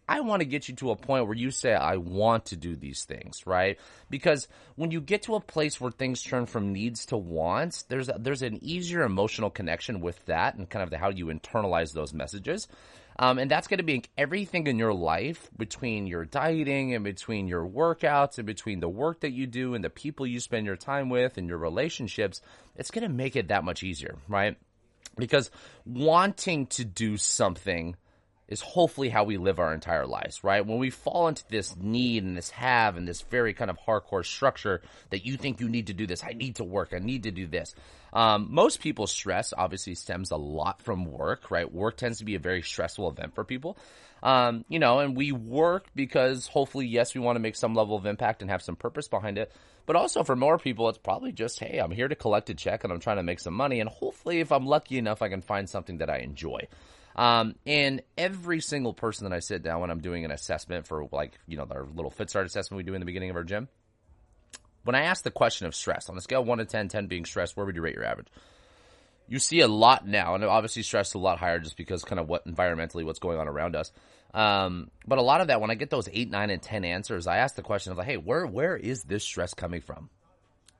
I 0.07 0.19
want 0.19 0.41
to 0.41 0.45
get 0.45 0.67
you 0.67 0.75
to 0.75 0.91
a 0.91 0.95
point 0.95 1.25
where 1.27 1.35
you 1.35 1.51
say, 1.51 1.73
I 1.73 1.97
want 1.97 2.45
to 2.47 2.55
do 2.55 2.75
these 2.75 3.05
things, 3.05 3.45
right? 3.45 3.79
Because 4.09 4.47
when 4.75 4.91
you 4.91 4.99
get 4.99 5.23
to 5.23 5.35
a 5.35 5.39
place 5.39 5.79
where 5.79 5.91
things 5.91 6.21
turn 6.21 6.47
from 6.47 6.73
needs 6.73 7.05
to 7.07 7.17
wants, 7.17 7.83
there's 7.83 8.09
a, 8.09 8.17
there's 8.19 8.41
an 8.41 8.59
easier 8.61 9.03
emotional 9.03 9.49
connection 9.49 10.01
with 10.01 10.23
that 10.25 10.55
and 10.55 10.69
kind 10.69 10.83
of 10.83 10.89
the, 10.89 10.97
how 10.97 11.09
you 11.09 11.27
internalize 11.27 11.93
those 11.93 12.13
messages. 12.13 12.67
Um, 13.19 13.37
and 13.37 13.51
that's 13.51 13.67
going 13.67 13.77
to 13.77 13.83
be 13.83 14.03
everything 14.17 14.67
in 14.67 14.79
your 14.79 14.93
life 14.93 15.49
between 15.57 16.07
your 16.07 16.25
dieting 16.25 16.95
and 16.95 17.03
between 17.03 17.47
your 17.47 17.65
workouts 17.65 18.37
and 18.37 18.47
between 18.47 18.79
the 18.79 18.89
work 18.89 19.19
that 19.21 19.31
you 19.31 19.47
do 19.47 19.75
and 19.75 19.83
the 19.83 19.89
people 19.89 20.25
you 20.25 20.39
spend 20.39 20.65
your 20.65 20.75
time 20.75 21.09
with 21.09 21.37
and 21.37 21.47
your 21.47 21.57
relationships. 21.57 22.41
It's 22.75 22.91
going 22.91 23.03
to 23.03 23.13
make 23.13 23.35
it 23.35 23.49
that 23.49 23.63
much 23.63 23.83
easier, 23.83 24.17
right? 24.27 24.57
Because 25.17 25.51
wanting 25.85 26.67
to 26.67 26.85
do 26.85 27.17
something 27.17 27.95
is 28.51 28.59
hopefully 28.59 29.07
how 29.07 29.23
we 29.23 29.37
live 29.37 29.59
our 29.59 29.73
entire 29.73 30.05
lives, 30.05 30.43
right? 30.43 30.65
When 30.65 30.77
we 30.77 30.89
fall 30.89 31.29
into 31.29 31.43
this 31.47 31.73
need 31.77 32.23
and 32.23 32.35
this 32.35 32.49
have 32.49 32.97
and 32.97 33.07
this 33.07 33.21
very 33.21 33.53
kind 33.53 33.71
of 33.71 33.79
hardcore 33.79 34.25
structure 34.25 34.81
that 35.09 35.25
you 35.25 35.37
think 35.37 35.61
you 35.61 35.69
need 35.69 35.87
to 35.87 35.93
do 35.93 36.05
this, 36.05 36.21
I 36.21 36.33
need 36.33 36.57
to 36.57 36.65
work, 36.65 36.89
I 36.93 36.99
need 36.99 37.23
to 37.23 37.31
do 37.31 37.47
this. 37.47 37.73
Um, 38.11 38.47
most 38.51 38.81
people's 38.81 39.13
stress 39.13 39.53
obviously 39.57 39.95
stems 39.95 40.31
a 40.31 40.35
lot 40.35 40.81
from 40.81 41.05
work, 41.05 41.49
right? 41.49 41.73
Work 41.73 41.95
tends 41.95 42.17
to 42.17 42.25
be 42.25 42.35
a 42.35 42.39
very 42.39 42.61
stressful 42.61 43.09
event 43.09 43.35
for 43.35 43.45
people. 43.45 43.77
Um, 44.21 44.65
you 44.67 44.79
know, 44.79 44.99
and 44.99 45.15
we 45.15 45.31
work 45.31 45.85
because 45.95 46.47
hopefully, 46.47 46.87
yes, 46.87 47.15
we 47.15 47.21
want 47.21 47.37
to 47.37 47.39
make 47.39 47.55
some 47.55 47.73
level 47.73 47.95
of 47.95 48.05
impact 48.05 48.41
and 48.41 48.51
have 48.51 48.61
some 48.61 48.75
purpose 48.75 49.07
behind 49.07 49.37
it. 49.37 49.49
But 49.85 49.95
also 49.95 50.23
for 50.23 50.35
more 50.35 50.57
people, 50.57 50.89
it's 50.89 50.97
probably 50.97 51.31
just, 51.31 51.59
hey, 51.61 51.79
I'm 51.79 51.89
here 51.89 52.09
to 52.09 52.15
collect 52.15 52.49
a 52.49 52.53
check 52.53 52.83
and 52.83 52.91
I'm 52.91 52.99
trying 52.99 53.17
to 53.17 53.23
make 53.23 53.39
some 53.39 53.53
money. 53.53 53.79
And 53.79 53.89
hopefully, 53.89 54.41
if 54.41 54.51
I'm 54.51 54.65
lucky 54.65 54.97
enough, 54.97 55.21
I 55.21 55.29
can 55.29 55.41
find 55.41 55.69
something 55.69 55.99
that 55.99 56.09
I 56.09 56.17
enjoy. 56.17 56.67
Um, 57.15 57.55
and 57.65 58.01
every 58.17 58.61
single 58.61 58.93
person 58.93 59.29
that 59.29 59.35
I 59.35 59.39
sit 59.39 59.63
down 59.63 59.81
when 59.81 59.91
I'm 59.91 60.01
doing 60.01 60.25
an 60.25 60.31
assessment 60.31 60.87
for 60.87 61.07
like, 61.11 61.37
you 61.47 61.57
know, 61.57 61.67
our 61.69 61.85
little 61.93 62.11
fit 62.11 62.29
start 62.29 62.45
assessment 62.45 62.77
we 62.77 62.83
do 62.83 62.93
in 62.93 63.01
the 63.01 63.05
beginning 63.05 63.29
of 63.29 63.35
our 63.35 63.43
gym, 63.43 63.67
when 64.83 64.95
I 64.95 65.03
ask 65.03 65.23
the 65.23 65.31
question 65.31 65.67
of 65.67 65.75
stress, 65.75 66.09
on 66.09 66.17
a 66.17 66.21
scale 66.21 66.41
of 66.41 66.47
1 66.47 66.57
to 66.59 66.65
10, 66.65 66.87
10 66.87 67.07
being 67.07 67.25
stress, 67.25 67.55
where 67.55 67.65
would 67.65 67.75
you 67.75 67.81
rate 67.81 67.95
your 67.95 68.05
average? 68.05 68.27
You 69.27 69.39
see 69.39 69.61
a 69.61 69.67
lot 69.67 70.07
now, 70.07 70.35
and 70.35 70.43
obviously 70.43 70.83
stress 70.83 71.09
is 71.09 71.15
a 71.15 71.19
lot 71.19 71.37
higher 71.37 71.59
just 71.59 71.77
because 71.77 72.03
kind 72.03 72.19
of 72.19 72.27
what 72.27 72.45
environmentally 72.45 73.05
what's 73.05 73.19
going 73.19 73.37
on 73.37 73.47
around 73.47 73.75
us. 73.75 73.91
Um, 74.33 74.89
but 75.05 75.19
a 75.19 75.21
lot 75.21 75.41
of 75.41 75.47
that, 75.47 75.61
when 75.61 75.71
I 75.71 75.75
get 75.75 75.89
those 75.89 76.09
8, 76.11 76.29
9, 76.31 76.49
and 76.49 76.61
10 76.61 76.83
answers, 76.85 77.27
I 77.27 77.37
ask 77.37 77.55
the 77.55 77.61
question 77.61 77.91
of 77.91 77.97
like, 77.97 78.07
hey, 78.07 78.17
where 78.17 78.45
where 78.45 78.75
is 78.75 79.03
this 79.03 79.23
stress 79.23 79.53
coming 79.53 79.81
from? 79.81 80.09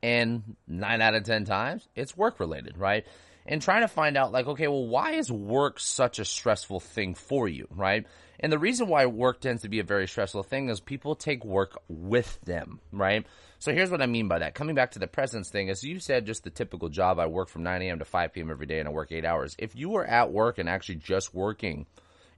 And 0.04 0.56
9 0.68 1.02
out 1.02 1.16
of 1.16 1.24
10 1.24 1.46
times, 1.46 1.88
it's 1.96 2.18
work 2.18 2.40
related, 2.40 2.78
right? 2.78 3.06
And 3.46 3.62
trying 3.62 3.82
to 3.82 3.88
find 3.88 4.18
out 4.18 4.32
like, 4.32 4.48
okay, 4.48 4.68
well, 4.68 4.88
why 4.88 5.14
is 5.14 5.32
work 5.32 5.80
such 5.80 6.20
a 6.20 6.26
stressful 6.26 6.80
thing 6.80 7.16
for 7.16 7.48
you, 7.48 7.68
right? 7.72 8.06
And 8.40 8.52
the 8.52 8.60
reason 8.60 8.88
why 8.88 9.06
work 9.06 9.40
tends 9.40 9.62
to 9.62 9.70
be 9.70 9.80
a 9.80 9.84
very 9.84 10.08
stressful 10.08 10.44
thing 10.44 10.70
is 10.70 10.80
people 10.80 11.16
take 11.16 11.46
work 11.46 11.80
with 11.88 12.40
them, 12.42 12.80
right? 12.92 13.26
So 13.60 13.72
here's 13.72 13.92
what 13.92 14.02
I 14.02 14.08
mean 14.08 14.28
by 14.28 14.40
that. 14.40 14.56
Coming 14.56 14.76
back 14.76 14.92
to 14.92 15.00
the 15.00 15.08
presence 15.08 15.50
thing, 15.50 15.70
as 15.70 15.84
you 15.84 16.00
said, 16.00 16.26
just 16.26 16.44
the 16.44 16.50
typical 16.50 16.90
job, 16.90 17.20
I 17.20 17.28
work 17.28 17.50
from 17.50 17.64
9 17.64 17.82
a.m. 17.84 18.00
to 18.00 18.06
5 18.06 18.34
p.m. 18.34 18.50
every 18.50 18.66
day 18.66 18.80
and 18.80 18.88
I 18.88 18.92
work 18.92 19.12
eight 19.12 19.26
hours. 19.26 19.56
If 19.60 19.76
you 19.76 19.90
were 19.90 20.06
at 20.06 20.32
work 20.32 20.58
and 20.58 20.68
actually 20.68 20.96
just 20.96 21.34
working 21.34 21.86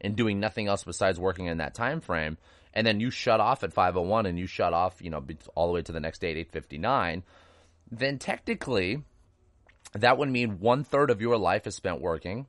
and 0.02 0.18
doing 0.18 0.40
nothing 0.40 0.68
else 0.68 0.84
besides 0.84 1.20
working 1.20 1.46
in 1.46 1.60
that 1.60 1.74
time 1.74 2.02
frame, 2.02 2.38
and 2.74 2.86
then 2.86 3.00
you 3.00 3.10
shut 3.10 3.40
off 3.40 3.64
at 3.64 3.72
501 3.72 4.26
and 4.26 4.38
you 4.38 4.48
shut 4.48 4.74
off, 4.74 5.02
you 5.02 5.10
know, 5.10 5.24
all 5.56 5.68
the 5.68 5.74
way 5.74 5.82
to 5.84 5.92
the 5.92 6.00
next 6.00 6.20
day 6.20 6.32
at 6.32 6.38
859, 6.38 7.24
then 7.92 8.18
technically 8.18 9.04
that 9.94 10.18
would 10.18 10.30
mean 10.30 10.60
one 10.60 10.84
third 10.84 11.10
of 11.10 11.22
your 11.22 11.38
life 11.38 11.68
is 11.68 11.76
spent 11.76 12.02
working, 12.02 12.48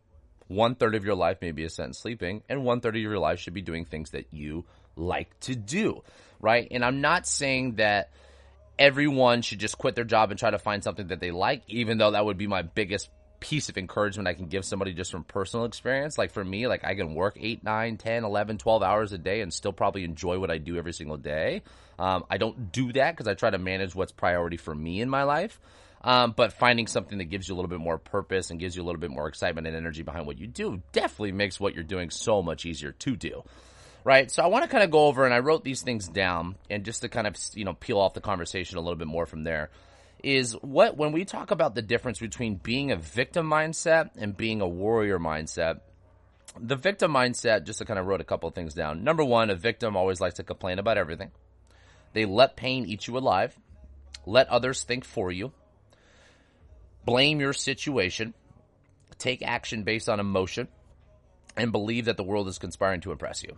one 0.49 0.75
third 0.75 0.95
of 0.95 1.05
your 1.05 1.15
life 1.15 1.39
may 1.41 1.53
be 1.53 1.69
spent 1.69 1.97
sleeping, 1.97 2.43
and 2.49 2.65
one 2.65 2.81
third 2.81 2.97
of 2.97 3.03
your 3.03 3.19
life 3.19 3.41
should 3.41 3.55
be 3.55 3.63
doing 3.63 3.85
things 3.85 4.11
that 4.11 4.27
you 4.33 4.65
like 4.97 5.39
to 5.41 5.55
do, 5.55 6.03
right? 6.41 6.69
And 6.71 6.85
I'm 6.85 7.01
not 7.01 7.27
saying 7.27 7.77
that 7.77 8.11
everyone 8.79 9.43
should 9.43 9.59
just 9.61 9.79
quit 9.79 9.95
their 9.95 10.05
job 10.05 10.31
and 10.31 10.39
try 10.39 10.51
to 10.51 10.59
find 10.59 10.83
something 10.83 11.09
that 11.09 11.21
they 11.21 11.31
like, 11.31 11.63
even 11.69 11.99
though 11.99 12.11
that 12.13 12.25
would 12.25 12.39
be 12.39 12.47
my 12.47 12.63
biggest 12.63 13.09
piece 13.45 13.69
of 13.69 13.77
encouragement 13.77 14.27
I 14.27 14.33
can 14.33 14.47
give 14.47 14.65
somebody 14.65 14.95
just 14.95 15.11
from 15.11 15.23
personal 15.23 15.67
experience. 15.67 16.17
Like 16.17 16.33
for 16.33 16.43
me, 16.43 16.67
like 16.67 16.83
I 16.83 16.95
can 16.95 17.15
work 17.15 17.37
8, 17.39 17.63
9, 17.63 17.99
10, 17.99 18.25
11, 18.25 18.57
12 18.57 18.83
hours 18.83 19.13
a 19.13 19.19
day 19.19 19.43
and 19.43 19.53
still 19.53 19.73
probably 19.73 20.03
enjoy 20.03 20.39
what 20.39 20.51
I 20.51 20.57
do 20.57 20.79
every 20.79 20.95
single 20.95 21.19
day. 21.19 21.63
Um, 21.99 22.25
I 22.31 22.39
don't 22.39 22.73
do 22.73 22.91
that 22.95 23.13
because 23.13 23.29
I 23.29 23.35
try 23.35 23.51
to 23.51 23.59
manage 23.59 23.95
what's 23.95 24.13
priority 24.13 24.57
for 24.57 24.75
me 24.75 25.03
in 25.03 25.11
my 25.11 25.25
life. 25.25 25.61
Um, 26.05 26.35
but 26.37 26.53
finding 26.53 26.87
something 26.87 27.17
that 27.17 27.25
gives 27.25 27.49
you 27.49 27.55
a 27.55 27.57
little 27.57 27.71
bit 27.71 27.81
more 27.81 27.97
purpose 27.97 28.51
and 28.51 28.61
gives 28.61 28.77
you 28.77 28.83
a 28.83 28.85
little 28.85 29.01
bit 29.01 29.11
more 29.11 29.27
excitement 29.27 29.67
and 29.67 29.75
energy 29.75 30.03
behind 30.03 30.27
what 30.27 30.39
you 30.39 30.47
do 30.47 30.83
definitely 30.93 31.33
makes 31.33 31.59
what 31.59 31.75
you're 31.75 31.83
doing 31.83 32.11
so 32.11 32.43
much 32.43 32.67
easier 32.67 32.93
to 32.93 33.17
do. 33.17 33.43
Right. 34.05 34.31
So 34.31 34.43
I 34.43 34.49
want 34.49 34.65
to 34.65 34.71
kind 34.71 34.85
of 34.85 34.91
go 34.91 35.07
over 35.07 35.25
and 35.25 35.33
I 35.33 35.39
wrote 35.39 35.65
these 35.65 35.81
things 35.81 36.07
down 36.07 36.57
and 36.69 36.85
just 36.85 37.01
to 37.01 37.09
kind 37.09 37.27
of, 37.27 37.37
you 37.55 37.65
know, 37.65 37.73
peel 37.73 37.99
off 37.99 38.13
the 38.13 38.21
conversation 38.21 38.77
a 38.77 38.83
little 38.83 38.99
bit 38.99 39.07
more 39.07 39.25
from 39.25 39.45
there 39.45 39.71
is 40.23 40.53
what, 40.61 40.99
when 40.99 41.13
we 41.13 41.25
talk 41.25 41.51
about 41.51 41.75
the 41.75 41.81
difference 41.81 42.19
between 42.19 42.57
being 42.57 42.91
a 42.91 42.97
victim 42.97 43.49
mindset 43.49 44.11
and 44.19 44.37
being 44.37 44.61
a 44.61 44.69
warrior 44.69 45.19
mindset, 45.19 45.81
the 46.61 46.77
victim 46.77 47.13
mindset, 47.13 47.65
just 47.65 47.79
to 47.79 47.87
kind 47.87 47.99
of 47.99 48.07
wrote 48.07 48.21
a 48.21 48.25
couple 48.25 48.49
of 48.49 48.55
things 48.55 48.75
down. 48.75 49.05
Number 49.05 49.25
one, 49.25 49.49
a 49.49 49.55
victim 49.55 49.97
always 49.97 50.21
likes 50.21 50.37
to 50.37 50.43
complain 50.43 50.79
about 50.79 50.99
everything. 50.99 51.31
They 52.13 52.27
let 52.27 52.57
pain 52.57 52.85
eat 52.85 53.07
you 53.07 53.17
alive, 53.17 53.59
let 54.27 54.49
others 54.49 54.85
think 54.85 55.05
for 55.05 55.33
you, 55.33 55.53
blame 57.05 57.41
your 57.41 57.53
situation, 57.53 58.35
take 59.19 59.43
action 59.43 59.83
based 59.83 60.09
on 60.09 60.21
emotion, 60.21 60.69
and 61.57 61.73
believe 61.73 62.07
that 62.07 62.17
the 62.17 62.25
world 62.25 62.49
is 62.49 62.59
conspiring 62.59 63.01
to 63.03 63.13
oppress 63.13 63.43
you. 63.43 63.57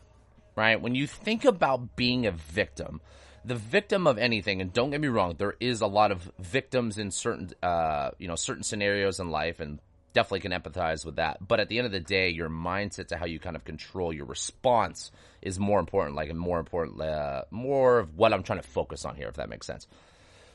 Right? 0.54 0.80
When 0.80 0.94
you 0.94 1.06
think 1.06 1.44
about 1.44 1.96
being 1.96 2.26
a 2.26 2.30
victim, 2.30 3.00
the 3.44 3.54
victim 3.54 4.06
of 4.06 4.18
anything, 4.18 4.60
and 4.60 4.72
don't 4.72 4.90
get 4.90 5.00
me 5.00 5.08
wrong, 5.08 5.34
there 5.38 5.54
is 5.60 5.80
a 5.80 5.86
lot 5.86 6.10
of 6.10 6.30
victims 6.38 6.98
in 6.98 7.10
certain, 7.10 7.50
uh, 7.62 8.10
you 8.18 8.26
know, 8.26 8.36
certain 8.36 8.62
scenarios 8.62 9.20
in 9.20 9.30
life, 9.30 9.60
and 9.60 9.78
definitely 10.14 10.40
can 10.40 10.52
empathize 10.52 11.04
with 11.04 11.16
that. 11.16 11.46
But 11.46 11.60
at 11.60 11.68
the 11.68 11.78
end 11.78 11.86
of 11.86 11.92
the 11.92 12.00
day, 12.00 12.30
your 12.30 12.48
mindset 12.48 13.08
to 13.08 13.16
how 13.18 13.26
you 13.26 13.38
kind 13.38 13.54
of 13.54 13.64
control 13.64 14.12
your 14.12 14.24
response 14.24 15.12
is 15.42 15.60
more 15.60 15.78
important. 15.78 16.16
Like, 16.16 16.34
more 16.34 16.58
important, 16.58 17.00
uh, 17.00 17.42
more 17.50 17.98
of 17.98 18.16
what 18.16 18.32
I'm 18.32 18.42
trying 18.42 18.60
to 18.60 18.68
focus 18.68 19.04
on 19.04 19.14
here, 19.14 19.28
if 19.28 19.34
that 19.34 19.50
makes 19.50 19.66
sense. 19.66 19.86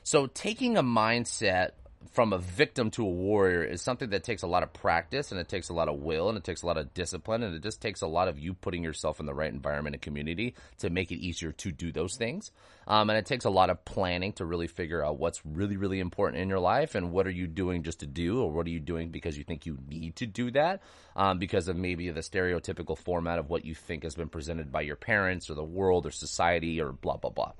So, 0.04 0.26
taking 0.26 0.78
a 0.78 0.84
mindset 0.84 1.72
from 2.12 2.34
a 2.34 2.38
victim 2.38 2.92
to 2.92 3.06
a 3.06 3.10
warrior 3.10 3.64
is 3.64 3.82
something 3.82 4.10
that 4.10 4.24
takes 4.24 4.42
a 4.42 4.48
lot 4.48 4.64
of 4.64 4.74
practice 4.74 5.32
and 5.32 5.40
it 5.40 5.48
takes 5.48 5.70
a 5.70 5.74
lot 5.74 5.88
of 5.88 6.00
will 6.00 6.30
and 6.30 6.38
it 6.38 6.44
takes 6.44 6.62
a 6.62 6.66
lot 6.66 6.78
of 6.78 6.94
discipline 6.94 7.44
and 7.44 7.56
it 7.56 7.64
just 7.64 7.82
takes 7.82 8.02
a 8.02 8.08
lot 8.08 8.28
of 8.28 8.40
you 8.40 8.54
putting 8.54 8.84
yourself 8.84 9.20
in 9.20 9.26
the 9.26 9.34
right 9.34 9.54
environment 9.54 9.96
and 9.96 10.02
community 10.02 10.56
to 10.80 10.90
make 10.90 11.12
it 11.12 11.20
easier 11.20 11.52
to 11.52 11.72
do 11.72 11.92
those 11.92 12.16
things. 12.18 12.52
Um, 12.88 13.10
and 13.10 13.18
it 13.18 13.26
takes 13.26 13.46
a 13.46 13.50
lot 13.50 13.70
of 13.70 13.86
planning 13.86 14.34
to 14.34 14.46
really 14.46 14.68
figure 14.68 15.06
out 15.06 15.20
what's 15.20 15.42
really, 15.46 15.78
really 15.78 16.00
important 16.00 16.42
in 16.42 16.50
your 16.50 16.60
life 16.60 16.96
and 16.96 17.12
what 17.12 17.28
are 17.28 17.32
you 17.32 17.48
doing 17.48 17.84
just 17.84 18.00
to 18.00 18.08
do 18.08 18.42
or 18.42 18.52
what 18.52 18.66
are 18.66 18.72
you 18.72 18.80
doing 18.80 19.10
because 19.10 19.38
you 19.38 19.44
think 19.44 19.66
you 19.66 19.78
need 19.88 20.16
to 20.18 20.26
do 20.26 20.52
that 20.52 20.82
um, 21.16 21.40
because 21.40 21.68
of 21.68 21.78
maybe 21.78 22.10
the 22.10 22.22
stereotypical 22.22 22.98
format 22.98 23.40
of 23.40 23.50
what 23.50 23.64
you 23.64 23.76
think 23.76 24.04
has 24.04 24.16
been 24.16 24.30
presented 24.30 24.72
by 24.72 24.82
your 24.82 24.96
parents 24.96 25.50
or 25.50 25.54
the 25.54 25.64
world 25.64 26.06
or 26.06 26.12
society 26.12 26.82
or 26.82 26.92
blah, 26.92 27.18
blah, 27.18 27.30
blah 27.30 27.54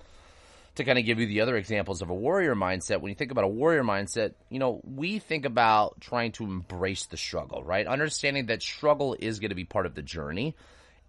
to 0.76 0.84
kind 0.84 0.98
of 0.98 1.06
give 1.06 1.20
you 1.20 1.28
the 1.28 1.42
other 1.42 1.58
examples 1.58 2.02
of 2.02 2.10
a 2.10 2.14
warrior 2.14 2.56
mindset, 2.56 3.02
when 3.02 3.10
you 3.10 3.16
think 3.16 3.32
about 3.32 3.44
a 3.44 3.50
warrior 3.50 3.84
mindset, 3.84 4.34
you 4.50 4.60
know, 4.60 4.82
we 4.84 5.20
think 5.20 5.46
about 5.46 6.00
trying 6.00 6.32
to 6.34 6.44
embrace 6.44 7.06
the 7.06 7.18
struggle, 7.18 7.64
right? 7.64 7.86
Understanding 7.88 8.46
that 8.46 8.62
struggle 8.62 9.16
is 9.20 9.40
going 9.40 9.50
to 9.50 9.56
be 9.56 9.66
part 9.66 9.86
of 9.86 9.96
the 9.96 10.02
journey. 10.02 10.56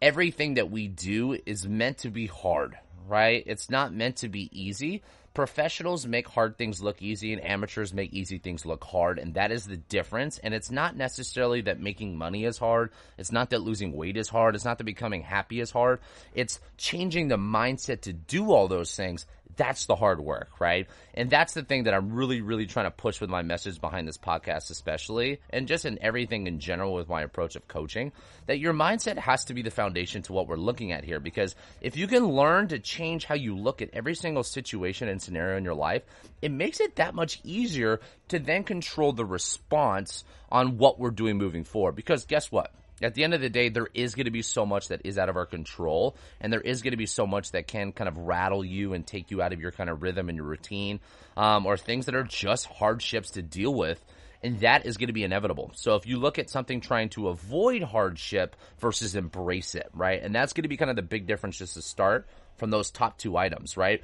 Everything 0.01 0.55
that 0.55 0.71
we 0.71 0.89
do 0.89 1.39
is 1.47 1.67
meant 1.67 1.99
to 1.99 2.11
be 2.11 2.27
hard, 2.27 2.77
right? 3.07 3.45
It's 3.47 3.71
not 3.71 3.95
meant 3.95 4.17
to 4.17 4.29
be 4.29 4.51
easy. 4.53 5.03
Professionals 5.33 6.07
make 6.07 6.29
hard 6.29 6.59
things 6.59 6.83
look 6.83 7.01
easy 7.01 7.33
and 7.33 7.43
amateurs 7.43 7.95
make 7.95 8.13
easy 8.13 8.37
things 8.37 8.67
look 8.67 8.85
hard. 8.85 9.19
And 9.19 9.35
that 9.35 9.51
is 9.51 9.65
the 9.65 9.79
difference. 9.79 10.39
And 10.39 10.53
it's 10.53 10.71
not 10.71 10.95
necessarily 10.95 11.63
that 11.63 11.81
making 11.81 12.19
money 12.19 12.45
is 12.45 12.59
hard. 12.59 12.91
It's 13.17 13.33
not 13.33 13.49
that 13.51 13.63
losing 13.63 13.93
weight 13.93 14.19
is 14.19 14.29
hard. 14.29 14.55
It's 14.55 14.65
not 14.67 14.77
that 14.77 14.85
becoming 14.85 15.23
happy 15.23 15.61
is 15.61 15.71
hard. 15.71 16.01
It's 16.35 16.61
changing 16.77 17.29
the 17.29 17.39
mindset 17.39 18.03
to 18.03 18.13
do 18.13 18.53
all 18.53 18.69
those 18.69 18.95
things 18.95 19.25
That's 19.57 19.87
the 19.87 19.97
hard 19.97 20.21
work, 20.21 20.61
right? 20.61 20.87
And 21.15 21.29
that's 21.29 21.53
the 21.53 21.63
thing 21.63 21.85
that 21.85 21.95
I'm 21.95 22.13
really, 22.13 22.41
really 22.41 22.67
trying 22.67 22.87
to 22.87 22.91
push 22.91 23.21
with 23.21 23.31
my 23.31 23.43
message 23.43 23.81
behind 23.81 24.09
this 24.09 24.19
podcast, 24.19 24.71
especially, 24.71 25.41
and 25.51 25.69
just 25.69 25.85
in 25.85 25.99
everything 26.03 26.47
in 26.47 26.59
general 26.59 26.95
with 26.95 27.09
my 27.09 27.23
approach 27.23 27.57
of 27.57 27.69
coaching, 27.69 28.13
that 28.47 28.59
your 28.59 28.73
mindset 28.73 29.19
has 29.19 29.45
to 29.47 29.55
be 29.55 29.63
the 29.63 29.71
foundation 29.71 30.23
to 30.23 30.33
what 30.33 30.49
we're 30.49 30.57
looking 30.57 30.93
at 30.93 31.05
here. 31.05 31.21
Because 31.21 31.55
if 31.81 31.97
you 31.97 32.07
can 32.07 32.27
learn 32.27 32.69
to 32.69 32.79
change 32.79 33.25
how 33.25 33.35
you 33.35 33.57
look 33.57 33.83
at 33.83 33.91
every 33.93 34.15
single 34.15 34.43
situation 34.43 35.09
and 35.09 35.21
scenario 35.21 35.57
in 35.57 35.65
your 35.65 35.75
life, 35.75 36.03
it 36.41 36.51
makes 36.51 36.81
it 36.81 36.97
that 36.97 37.15
much 37.15 37.41
easier 37.45 38.01
to 38.29 38.39
then 38.39 38.65
control 38.65 39.13
the 39.13 39.25
response 39.25 40.25
on 40.51 40.79
what 40.79 40.99
we're 40.99 41.11
doing 41.11 41.39
moving 41.39 41.65
forward. 41.65 41.97
Because 41.97 42.25
guess 42.27 42.51
what? 42.51 42.73
At 43.03 43.15
the 43.15 43.25
end 43.25 43.35
of 43.35 43.41
the 43.41 43.51
day, 43.51 43.69
there 43.69 43.89
is 43.95 44.15
going 44.15 44.27
to 44.27 44.31
be 44.31 44.43
so 44.43 44.67
much 44.67 44.89
that 44.89 45.03
is 45.05 45.19
out 45.19 45.29
of 45.29 45.37
our 45.37 45.47
control, 45.47 46.17
and 46.41 46.53
there 46.53 46.61
is 46.61 46.83
going 46.83 46.93
to 46.93 46.97
be 46.97 47.07
so 47.07 47.27
much 47.27 47.53
that 47.53 47.67
can 47.67 47.93
kind 47.93 48.09
of 48.09 48.17
rattle 48.17 48.65
you 48.65 48.95
and 48.95 49.07
take 49.07 49.31
you 49.31 49.43
out 49.43 49.53
of 49.53 49.61
your 49.61 49.73
kind 49.73 49.91
of 49.91 50.03
rhythm 50.03 50.29
and 50.29 50.37
your 50.37 50.47
routine, 50.47 51.01
um, 51.37 51.67
or 51.67 51.77
things 51.77 52.07
that 52.07 52.15
are 52.15 52.25
just 52.25 52.67
hardships 52.67 53.33
to 53.33 53.43
deal 53.43 53.75
with. 53.75 54.03
And 54.45 54.59
that 54.61 54.87
is 54.87 54.97
going 54.97 55.07
to 55.07 55.13
be 55.13 55.23
inevitable. 55.23 55.71
So 55.75 55.95
if 55.95 56.07
you 56.07 56.19
look 56.19 56.39
at 56.39 56.51
something 56.51 56.81
trying 56.81 57.11
to 57.11 57.29
avoid 57.29 57.83
hardship 57.83 58.57
versus 58.81 59.15
embrace 59.15 59.77
it, 59.77 59.89
right? 59.95 60.21
And 60.21 60.35
that's 60.35 60.53
going 60.53 60.65
to 60.65 60.69
be 60.69 60.77
kind 60.77 60.91
of 60.91 60.97
the 60.97 61.03
big 61.03 61.29
difference 61.29 61.59
just 61.59 61.75
to 61.75 61.83
start 61.83 62.27
from 62.57 62.71
those 62.71 62.91
top 62.91 63.19
two 63.19 63.37
items, 63.37 63.77
right? 63.77 64.03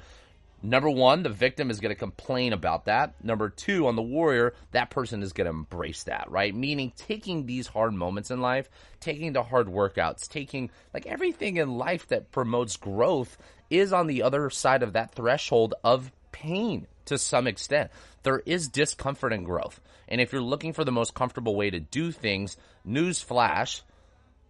Number 0.61 0.89
one, 0.89 1.23
the 1.23 1.29
victim 1.29 1.71
is 1.71 1.79
going 1.79 1.95
to 1.95 1.99
complain 1.99 2.51
about 2.51 2.85
that. 2.85 3.23
Number 3.23 3.49
two, 3.49 3.87
on 3.87 3.95
the 3.95 4.01
warrior, 4.01 4.53
that 4.71 4.89
person 4.89 5.23
is 5.23 5.31
going 5.31 5.45
to 5.45 5.51
embrace 5.51 6.03
that, 6.03 6.29
right? 6.29 6.53
Meaning 6.53 6.91
taking 6.97 7.45
these 7.45 7.67
hard 7.67 7.93
moments 7.93 8.29
in 8.29 8.41
life, 8.41 8.69
taking 8.99 9.31
the 9.31 9.43
hard 9.43 9.67
workouts, 9.67 10.27
taking 10.27 10.69
like 10.93 11.05
everything 11.05 11.57
in 11.57 11.77
life 11.77 12.07
that 12.07 12.31
promotes 12.31 12.75
growth 12.75 13.37
is 13.69 13.93
on 13.93 14.07
the 14.07 14.23
other 14.23 14.49
side 14.49 14.83
of 14.83 14.93
that 14.93 15.15
threshold 15.15 15.75
of 15.83 16.11
pain 16.31 16.87
to 17.05 17.17
some 17.17 17.47
extent. 17.47 17.89
There 18.23 18.41
is 18.45 18.67
discomfort 18.67 19.31
and 19.31 19.45
growth. 19.45 19.79
And 20.07 20.19
if 20.19 20.33
you're 20.33 20.41
looking 20.41 20.73
for 20.73 20.83
the 20.83 20.91
most 20.91 21.13
comfortable 21.13 21.55
way 21.55 21.69
to 21.69 21.79
do 21.79 22.11
things, 22.11 22.57
news 22.83 23.21
flash, 23.21 23.81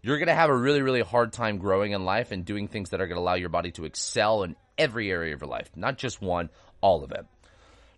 you're 0.01 0.17
going 0.17 0.27
to 0.27 0.35
have 0.35 0.49
a 0.49 0.55
really, 0.55 0.81
really 0.81 1.01
hard 1.01 1.33
time 1.33 1.57
growing 1.57 1.91
in 1.91 2.05
life 2.05 2.31
and 2.31 2.45
doing 2.45 2.67
things 2.67 2.91
that 2.91 3.01
are 3.01 3.07
going 3.07 3.17
to 3.17 3.21
allow 3.21 3.35
your 3.35 3.49
body 3.49 3.71
to 3.71 3.85
excel 3.85 4.43
in 4.43 4.55
every 4.77 5.11
area 5.11 5.33
of 5.33 5.41
your 5.41 5.49
life, 5.49 5.69
not 5.75 5.97
just 5.97 6.21
one, 6.21 6.49
all 6.81 7.03
of 7.03 7.11
it. 7.11 7.25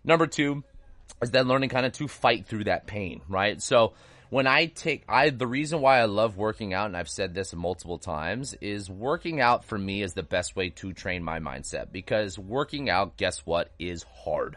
Number 0.04 0.26
two 0.26 0.64
is 1.22 1.30
then 1.30 1.46
learning 1.46 1.68
kind 1.68 1.86
of 1.86 1.92
to 1.92 2.08
fight 2.08 2.46
through 2.46 2.64
that 2.64 2.86
pain, 2.86 3.20
right? 3.28 3.62
So 3.62 3.94
when 4.30 4.46
I 4.46 4.66
take, 4.66 5.04
I, 5.08 5.30
the 5.30 5.46
reason 5.46 5.80
why 5.80 6.00
I 6.00 6.06
love 6.06 6.36
working 6.36 6.74
out, 6.74 6.86
and 6.86 6.96
I've 6.96 7.08
said 7.08 7.34
this 7.34 7.54
multiple 7.54 7.98
times, 7.98 8.54
is 8.60 8.90
working 8.90 9.40
out 9.40 9.64
for 9.64 9.78
me 9.78 10.02
is 10.02 10.14
the 10.14 10.22
best 10.22 10.56
way 10.56 10.70
to 10.70 10.92
train 10.92 11.22
my 11.22 11.38
mindset 11.38 11.92
because 11.92 12.38
working 12.38 12.90
out, 12.90 13.16
guess 13.16 13.40
what, 13.40 13.70
is 13.78 14.04
hard. 14.24 14.56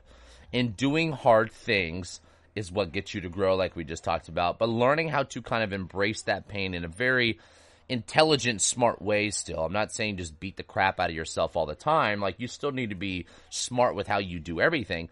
And 0.54 0.78
doing 0.78 1.12
hard 1.12 1.52
things 1.52 2.22
is 2.56 2.72
what 2.72 2.92
gets 2.92 3.14
you 3.14 3.22
to 3.22 3.30
grow, 3.30 3.56
like 3.56 3.76
we 3.76 3.84
just 3.84 4.04
talked 4.04 4.30
about. 4.30 4.58
But 4.58 4.70
learning 4.70 5.10
how 5.10 5.24
to 5.24 5.42
kind 5.42 5.64
of 5.64 5.74
embrace 5.74 6.24
that 6.24 6.48
pain 6.48 6.74
in 6.74 6.86
a 6.86 6.90
very 6.90 7.40
intelligent, 7.90 8.62
smart 8.62 9.02
way 9.02 9.30
still. 9.30 9.60
I'm 9.60 9.74
not 9.74 9.92
saying 9.92 10.18
just 10.18 10.40
beat 10.40 10.58
the 10.58 10.64
crap 10.64 11.00
out 11.00 11.10
of 11.10 11.16
yourself 11.16 11.56
all 11.56 11.66
the 11.66 11.76
time. 11.76 12.22
Like, 12.22 12.40
you 12.40 12.48
still 12.48 12.72
need 12.72 12.90
to 12.90 12.96
be 12.96 13.26
smart 13.50 13.96
with 13.96 14.08
how 14.08 14.20
you 14.20 14.40
do 14.40 14.62
everything. 14.62 15.10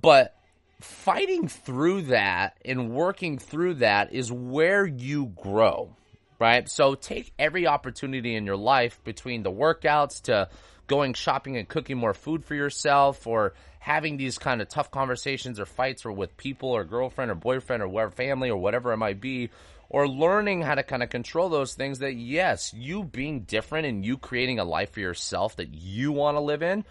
But 0.00 0.34
fighting 0.80 1.48
through 1.48 2.02
that 2.02 2.56
and 2.64 2.90
working 2.90 3.38
through 3.38 3.74
that 3.74 4.12
is 4.12 4.32
where 4.32 4.86
you 4.86 5.26
grow, 5.26 5.94
right? 6.38 6.68
So 6.68 6.94
take 6.94 7.32
every 7.38 7.66
opportunity 7.66 8.34
in 8.34 8.46
your 8.46 8.56
life 8.56 8.98
between 9.04 9.42
the 9.42 9.52
workouts 9.52 10.22
to 10.22 10.48
going 10.86 11.14
shopping 11.14 11.56
and 11.56 11.68
cooking 11.68 11.98
more 11.98 12.14
food 12.14 12.44
for 12.44 12.54
yourself 12.54 13.26
or 13.26 13.52
having 13.80 14.16
these 14.16 14.38
kind 14.38 14.62
of 14.62 14.68
tough 14.68 14.90
conversations 14.90 15.58
or 15.58 15.66
fights 15.66 16.04
or 16.06 16.12
with 16.12 16.36
people 16.36 16.68
or 16.70 16.84
girlfriend 16.84 17.30
or 17.30 17.34
boyfriend 17.34 17.82
or 17.82 18.10
family 18.10 18.50
or 18.50 18.56
whatever 18.56 18.92
it 18.92 18.98
might 18.98 19.20
be 19.20 19.50
or 19.88 20.06
learning 20.06 20.62
how 20.62 20.74
to 20.76 20.82
kind 20.82 21.02
of 21.02 21.10
control 21.10 21.48
those 21.48 21.74
things 21.74 21.98
that 21.98 22.14
yes 22.14 22.72
you 22.72 23.02
being 23.02 23.40
different 23.40 23.86
and 23.86 24.04
you 24.04 24.16
creating 24.16 24.58
a 24.58 24.64
life 24.64 24.92
for 24.92 25.00
yourself 25.00 25.56
that 25.56 25.74
you 25.74 26.12
want 26.12 26.36
to 26.36 26.40
live 26.40 26.62
in 26.62 26.84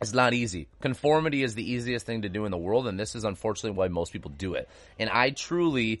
is 0.00 0.14
not 0.14 0.32
easy. 0.32 0.66
Conformity 0.80 1.42
is 1.42 1.54
the 1.54 1.70
easiest 1.70 2.06
thing 2.06 2.22
to 2.22 2.28
do 2.28 2.44
in 2.44 2.50
the 2.50 2.58
world, 2.58 2.86
and 2.86 2.98
this 2.98 3.14
is 3.14 3.24
unfortunately 3.24 3.76
why 3.76 3.88
most 3.88 4.12
people 4.12 4.30
do 4.30 4.54
it. 4.54 4.68
And 4.98 5.10
I 5.10 5.30
truly 5.30 6.00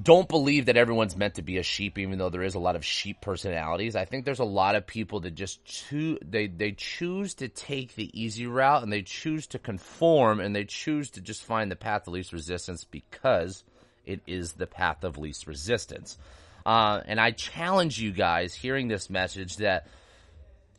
don't 0.00 0.28
believe 0.28 0.66
that 0.66 0.76
everyone's 0.76 1.16
meant 1.16 1.34
to 1.34 1.42
be 1.42 1.58
a 1.58 1.62
sheep, 1.62 1.98
even 1.98 2.18
though 2.18 2.30
there 2.30 2.42
is 2.42 2.56
a 2.56 2.60
lot 2.60 2.74
of 2.74 2.84
sheep 2.84 3.20
personalities. 3.20 3.94
I 3.94 4.04
think 4.04 4.24
there's 4.24 4.40
a 4.40 4.44
lot 4.44 4.74
of 4.74 4.86
people 4.86 5.20
that 5.20 5.34
just 5.34 5.64
choose 5.64 6.18
they 6.22 6.48
they 6.48 6.72
choose 6.72 7.34
to 7.34 7.48
take 7.48 7.94
the 7.94 8.10
easy 8.20 8.46
route 8.46 8.82
and 8.82 8.92
they 8.92 9.02
choose 9.02 9.46
to 9.48 9.58
conform 9.58 10.40
and 10.40 10.54
they 10.54 10.64
choose 10.64 11.10
to 11.10 11.20
just 11.20 11.44
find 11.44 11.70
the 11.70 11.76
path 11.76 12.08
of 12.08 12.12
least 12.12 12.32
resistance 12.32 12.84
because 12.84 13.62
it 14.04 14.20
is 14.26 14.54
the 14.54 14.66
path 14.66 15.04
of 15.04 15.16
least 15.16 15.46
resistance. 15.46 16.18
Uh, 16.66 17.00
and 17.06 17.20
I 17.20 17.30
challenge 17.30 18.00
you 18.00 18.10
guys 18.10 18.54
hearing 18.54 18.88
this 18.88 19.08
message 19.08 19.58
that 19.58 19.86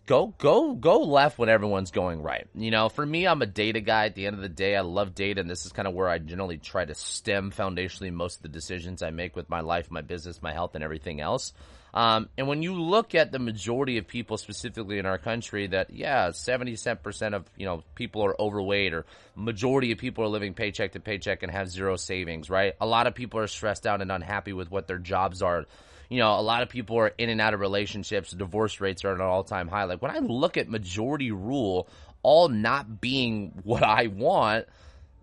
go 0.06 0.28
go 0.38 0.74
go 0.74 1.02
left 1.02 1.38
when 1.38 1.50
everyone's 1.50 1.92
going 1.92 2.22
right. 2.22 2.48
You 2.54 2.72
know, 2.72 2.90
for 2.90 3.06
me, 3.06 3.28
I'm 3.28 3.42
a 3.42 3.48
data 3.48 3.82
guy. 3.82 4.06
At 4.06 4.16
the 4.16 4.28
end 4.28 4.36
of 4.36 4.42
the 4.42 4.50
day, 4.50 4.76
I 4.76 4.82
love 4.82 5.16
data, 5.16 5.42
and 5.42 5.50
this 5.50 5.66
is 5.66 5.72
kind 5.72 5.88
of 5.88 5.94
where 5.94 6.10
I 6.10 6.18
generally 6.20 6.58
try 6.58 6.86
to 6.86 6.96
stem 6.96 7.52
foundationally 7.52 8.12
most 8.12 8.38
of 8.38 8.42
the 8.44 8.50
decisions 8.50 9.02
I 9.02 9.10
make 9.10 9.36
with 9.36 9.50
my 9.50 9.62
life, 9.62 9.92
my 9.92 10.02
business, 10.02 10.42
my 10.42 10.54
health, 10.54 10.76
and 10.76 10.84
everything 10.84 11.22
else. 11.22 11.54
Um, 11.94 12.28
and 12.38 12.50
when 12.50 12.62
you 12.62 12.74
look 12.74 13.16
at 13.16 13.32
the 13.32 13.40
majority 13.40 13.98
of 13.98 14.06
people, 14.06 14.38
specifically 14.38 15.00
in 15.00 15.06
our 15.06 15.18
country, 15.18 15.68
that 15.68 15.92
yeah, 15.92 16.32
seventy 16.32 16.76
percent 17.02 17.36
of 17.36 17.50
you 17.56 17.66
know 17.66 17.84
people 17.96 18.24
are 18.26 18.40
overweight, 18.40 18.94
or 18.94 19.06
majority 19.36 19.92
of 19.94 19.98
people 19.98 20.26
are 20.26 20.30
living 20.30 20.54
paycheck 20.54 20.92
to 20.92 21.00
paycheck 21.00 21.42
and 21.42 21.52
have 21.52 21.70
zero 21.70 21.96
savings. 21.96 22.50
Right? 22.50 22.74
A 22.82 22.86
lot 22.86 23.08
of 23.08 23.16
people 23.16 23.40
are 23.40 23.48
stressed 23.48 23.88
out 23.88 24.02
and 24.02 24.12
unhappy 24.12 24.52
with 24.52 24.70
what 24.70 24.88
their 24.88 24.98
jobs 24.98 25.42
are 25.42 25.66
you 26.10 26.20
know, 26.20 26.40
a 26.40 26.42
lot 26.42 26.62
of 26.62 26.70
people 26.70 26.98
are 26.98 27.14
in 27.18 27.30
and 27.30 27.42
out 27.42 27.54
of 27.54 27.60
relationships. 27.60 28.32
Divorce 28.32 28.80
rates 28.80 29.04
are 29.06 29.10
at 29.10 29.16
an 29.16 29.22
all 29.22 29.44
time 29.44 29.68
high. 29.68 29.86
Like 29.86 30.02
when 30.02 30.12
I 30.12 30.20
look 30.20 30.58
at 30.58 30.70
majority 30.70 31.32
rule 31.32 31.88
all 32.24 32.50
not 32.50 33.02
being 33.02 33.54
what 33.64 33.84
I 33.84 34.08
want, 34.08 34.66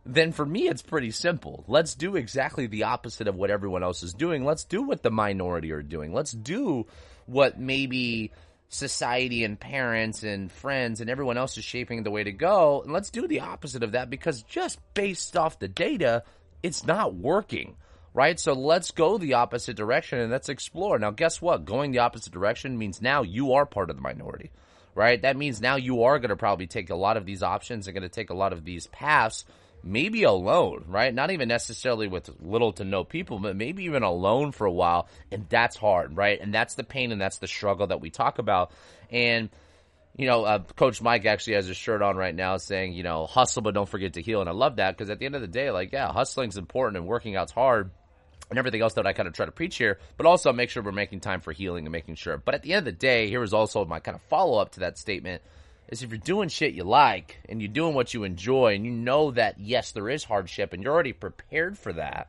then 0.05 0.33
for 0.33 0.45
me 0.45 0.69
it's 0.69 0.83
pretty 0.83 1.11
simple. 1.11 1.65
Let's 1.69 1.95
do 1.95 2.17
exactly 2.17 2.67
the 2.67 2.85
opposite 2.85 3.29
of 3.29 3.37
what 3.37 3.51
everyone 3.51 3.83
else 3.83 4.03
is 4.03 4.15
doing. 4.15 4.45
Let's 4.45 4.65
do 4.65 4.83
what 4.83 5.03
the 5.03 5.11
minority 5.11 5.73
are 5.73 5.83
doing. 5.83 6.12
Let's 6.12 6.33
do 6.33 6.87
what 7.27 7.59
maybe 7.59 8.33
society 8.69 9.45
and 9.45 9.61
parents 9.61 10.23
and 10.23 10.51
friends 10.51 11.01
and 11.01 11.11
everyone 11.11 11.37
else 11.37 11.59
is 11.59 11.65
shaping 11.65 12.03
the 12.03 12.11
way 12.11 12.25
to 12.25 12.33
go. 12.33 12.83
And 12.83 12.93
let's 12.93 13.11
do 13.11 13.29
the 13.29 13.41
opposite 13.41 13.83
of 13.83 13.93
that 13.93 14.11
because 14.11 14.43
just 14.43 14.79
based 14.95 15.37
off 15.37 15.59
the 15.59 15.69
data, 15.69 16.25
it's 16.62 16.85
not 16.85 17.15
working 17.15 17.77
right? 18.14 18.38
So 18.38 18.52
let's 18.52 18.90
go 18.90 19.19
the 19.19 19.35
opposite 19.35 19.76
direction 19.76 20.19
and 20.19 20.31
let's 20.31 20.49
explore. 20.49 20.99
Now, 20.99 21.11
guess 21.11 21.40
what? 21.40 21.64
Going 21.64 21.92
the 21.92 22.00
opposite 22.00 22.33
direction 22.33 22.78
means 22.78 23.00
now 23.00 23.23
you 23.23 23.54
are 23.54 23.66
part 23.66 23.90
of 23.90 23.97
the 23.97 24.02
minority, 24.02 24.50
right? 24.95 25.21
That 25.23 25.37
means 25.37 25.61
now 25.61 25.76
you 25.76 26.04
are 26.04 26.19
going 26.19 26.31
to 26.31 26.37
probably 26.37 26.66
take 26.66 26.90
a 26.90 26.97
lot 26.97 27.16
of 27.16 27.25
these 27.25 27.42
options 27.42 27.87
and 27.87 27.95
going 27.95 28.02
to 28.02 28.09
take 28.09 28.31
a 28.31 28.35
lot 28.35 28.52
of 28.52 28.64
these 28.64 28.87
paths, 28.88 29.45
maybe 29.83 30.25
alone, 30.25 30.85
right? 30.88 31.12
Not 31.12 31.31
even 31.31 31.49
necessarily 31.49 32.07
with 32.07 32.31
little 32.40 32.73
to 32.75 32.85
no 32.85 33.02
people, 33.02 33.38
but 33.38 33.57
maybe 33.57 33.85
even 33.85 34.02
alone 34.02 34.52
for 34.52 34.66
a 34.66 34.73
while. 34.73 35.09
And 35.31 35.47
that's 35.49 35.76
hard, 35.76 36.16
right? 36.16 36.38
And 36.38 36.52
that's 36.52 36.75
the 36.75 36.85
pain 36.85 37.12
and 37.12 37.21
that's 37.21 37.38
the 37.38 37.49
struggle 37.49 37.87
that 37.87 38.00
we 38.02 38.11
talk 38.11 38.38
about. 38.38 38.73
And, 39.11 39.49
you 40.16 40.26
know, 40.26 40.45
uh, 40.45 40.59
Coach 40.76 41.00
Mike 41.00 41.25
actually 41.25 41.54
has 41.54 41.71
a 41.71 41.75
shirt 41.75 42.02
on 42.02 42.16
right 42.16 42.35
now 42.35 42.59
saying, 42.59 42.92
you 42.92 43.02
know, 43.02 43.25
hustle, 43.25 43.62
but 43.62 43.73
don't 43.73 43.88
forget 43.88 44.12
to 44.14 44.23
heal. 44.23 44.42
And 44.42 44.50
I 44.50 44.52
love 44.52 44.76
that 44.76 44.95
because 44.95 45.09
at 45.09 45.19
the 45.19 45.25
end 45.25 45.35
of 45.35 45.40
the 45.40 45.49
day, 45.49 45.71
like, 45.71 45.92
yeah, 45.92 46.12
hustling's 46.12 46.59
important 46.59 46.99
and 46.99 47.07
working 47.07 47.37
out's 47.37 47.52
hard 47.52 47.90
and 48.52 48.59
everything 48.59 48.82
else 48.82 48.92
that 48.94 49.06
I 49.06 49.14
kind 49.14 49.26
of 49.26 49.32
try 49.32 49.47
to 49.47 49.52
preach 49.52 49.76
here, 49.76 49.99
but 50.18 50.26
also 50.26 50.52
make 50.52 50.68
sure 50.68 50.82
we're 50.82 50.92
making 50.92 51.21
time 51.21 51.40
for 51.40 51.52
healing 51.52 51.87
and 51.87 51.92
making 51.92 52.16
sure. 52.16 52.37
But 52.37 52.54
at 52.54 52.61
the 52.62 52.75
end 52.75 52.80
of 52.80 52.85
the 52.85 52.92
day, 52.92 53.30
here 53.30 53.42
is 53.42 53.54
also 53.54 53.87
my 53.87 53.99
kind 53.99 54.14
of 54.14 54.21
follow 54.25 54.59
up 54.59 54.73
to 54.73 54.80
that 54.80 54.99
statement 54.99 55.40
is 55.88 56.02
if 56.02 56.11
you're 56.11 56.18
doing 56.18 56.50
shit 56.50 56.75
you 56.75 56.85
like 56.85 57.38
and 57.49 57.62
you're 57.62 57.73
doing 57.73 57.94
what 57.94 58.12
you 58.12 58.25
enjoy 58.25 58.75
and 58.75 58.85
you 58.85 58.92
know 58.92 59.30
that 59.30 59.59
yes, 59.59 59.92
there 59.92 60.11
is 60.11 60.23
hardship 60.23 60.75
and 60.75 60.82
you're 60.82 60.92
already 60.92 61.14
prepared 61.14 61.78
for 61.78 61.94
that, 61.94 62.28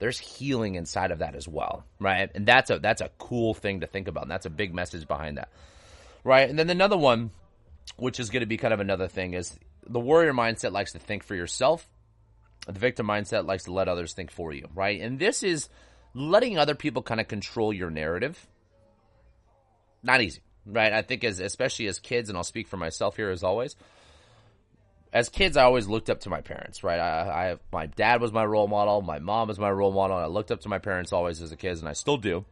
there's 0.00 0.18
healing 0.18 0.74
inside 0.74 1.12
of 1.12 1.20
that 1.20 1.36
as 1.36 1.46
well, 1.46 1.84
right? 2.00 2.28
And 2.34 2.44
that's 2.44 2.70
a 2.70 2.80
that's 2.80 3.00
a 3.00 3.10
cool 3.18 3.54
thing 3.54 3.80
to 3.80 3.86
think 3.86 4.08
about. 4.08 4.24
And 4.24 4.30
that's 4.32 4.46
a 4.46 4.50
big 4.50 4.74
message 4.74 5.06
behind 5.06 5.38
that. 5.38 5.50
Right? 6.24 6.50
And 6.50 6.58
then 6.58 6.68
another 6.68 6.96
one 6.96 7.30
which 7.96 8.18
is 8.18 8.30
going 8.30 8.40
to 8.40 8.46
be 8.46 8.56
kind 8.56 8.74
of 8.74 8.80
another 8.80 9.06
thing 9.06 9.34
is 9.34 9.56
the 9.86 10.00
warrior 10.00 10.32
mindset 10.32 10.72
likes 10.72 10.92
to 10.92 10.98
think 10.98 11.22
for 11.22 11.36
yourself 11.36 11.88
the 12.66 12.80
victim 12.80 13.06
mindset 13.06 13.46
likes 13.46 13.64
to 13.64 13.72
let 13.72 13.88
others 13.88 14.12
think 14.12 14.30
for 14.30 14.52
you, 14.52 14.68
right? 14.74 15.00
And 15.00 15.18
this 15.18 15.42
is 15.42 15.68
letting 16.14 16.58
other 16.58 16.74
people 16.74 17.02
kind 17.02 17.20
of 17.20 17.28
control 17.28 17.72
your 17.72 17.90
narrative. 17.90 18.46
Not 20.02 20.20
easy, 20.20 20.40
right? 20.66 20.92
I 20.92 21.02
think 21.02 21.24
as 21.24 21.40
especially 21.40 21.86
as 21.86 21.98
kids, 21.98 22.28
and 22.28 22.36
I'll 22.36 22.44
speak 22.44 22.68
for 22.68 22.76
myself 22.76 23.16
here 23.16 23.30
as 23.30 23.42
always. 23.42 23.76
As 25.12 25.28
kids, 25.28 25.56
I 25.56 25.62
always 25.62 25.86
looked 25.86 26.10
up 26.10 26.20
to 26.20 26.30
my 26.30 26.40
parents, 26.40 26.82
right? 26.82 26.98
I, 26.98 27.52
I 27.52 27.56
my 27.72 27.86
dad 27.86 28.20
was 28.20 28.32
my 28.32 28.44
role 28.44 28.68
model, 28.68 29.00
my 29.00 29.18
mom 29.18 29.48
was 29.48 29.58
my 29.58 29.70
role 29.70 29.92
model. 29.92 30.16
I 30.16 30.26
looked 30.26 30.50
up 30.50 30.60
to 30.62 30.68
my 30.68 30.78
parents 30.78 31.12
always 31.12 31.40
as 31.40 31.52
a 31.52 31.56
kid, 31.56 31.78
and 31.78 31.88
I 31.88 31.92
still 31.92 32.16
do. 32.16 32.44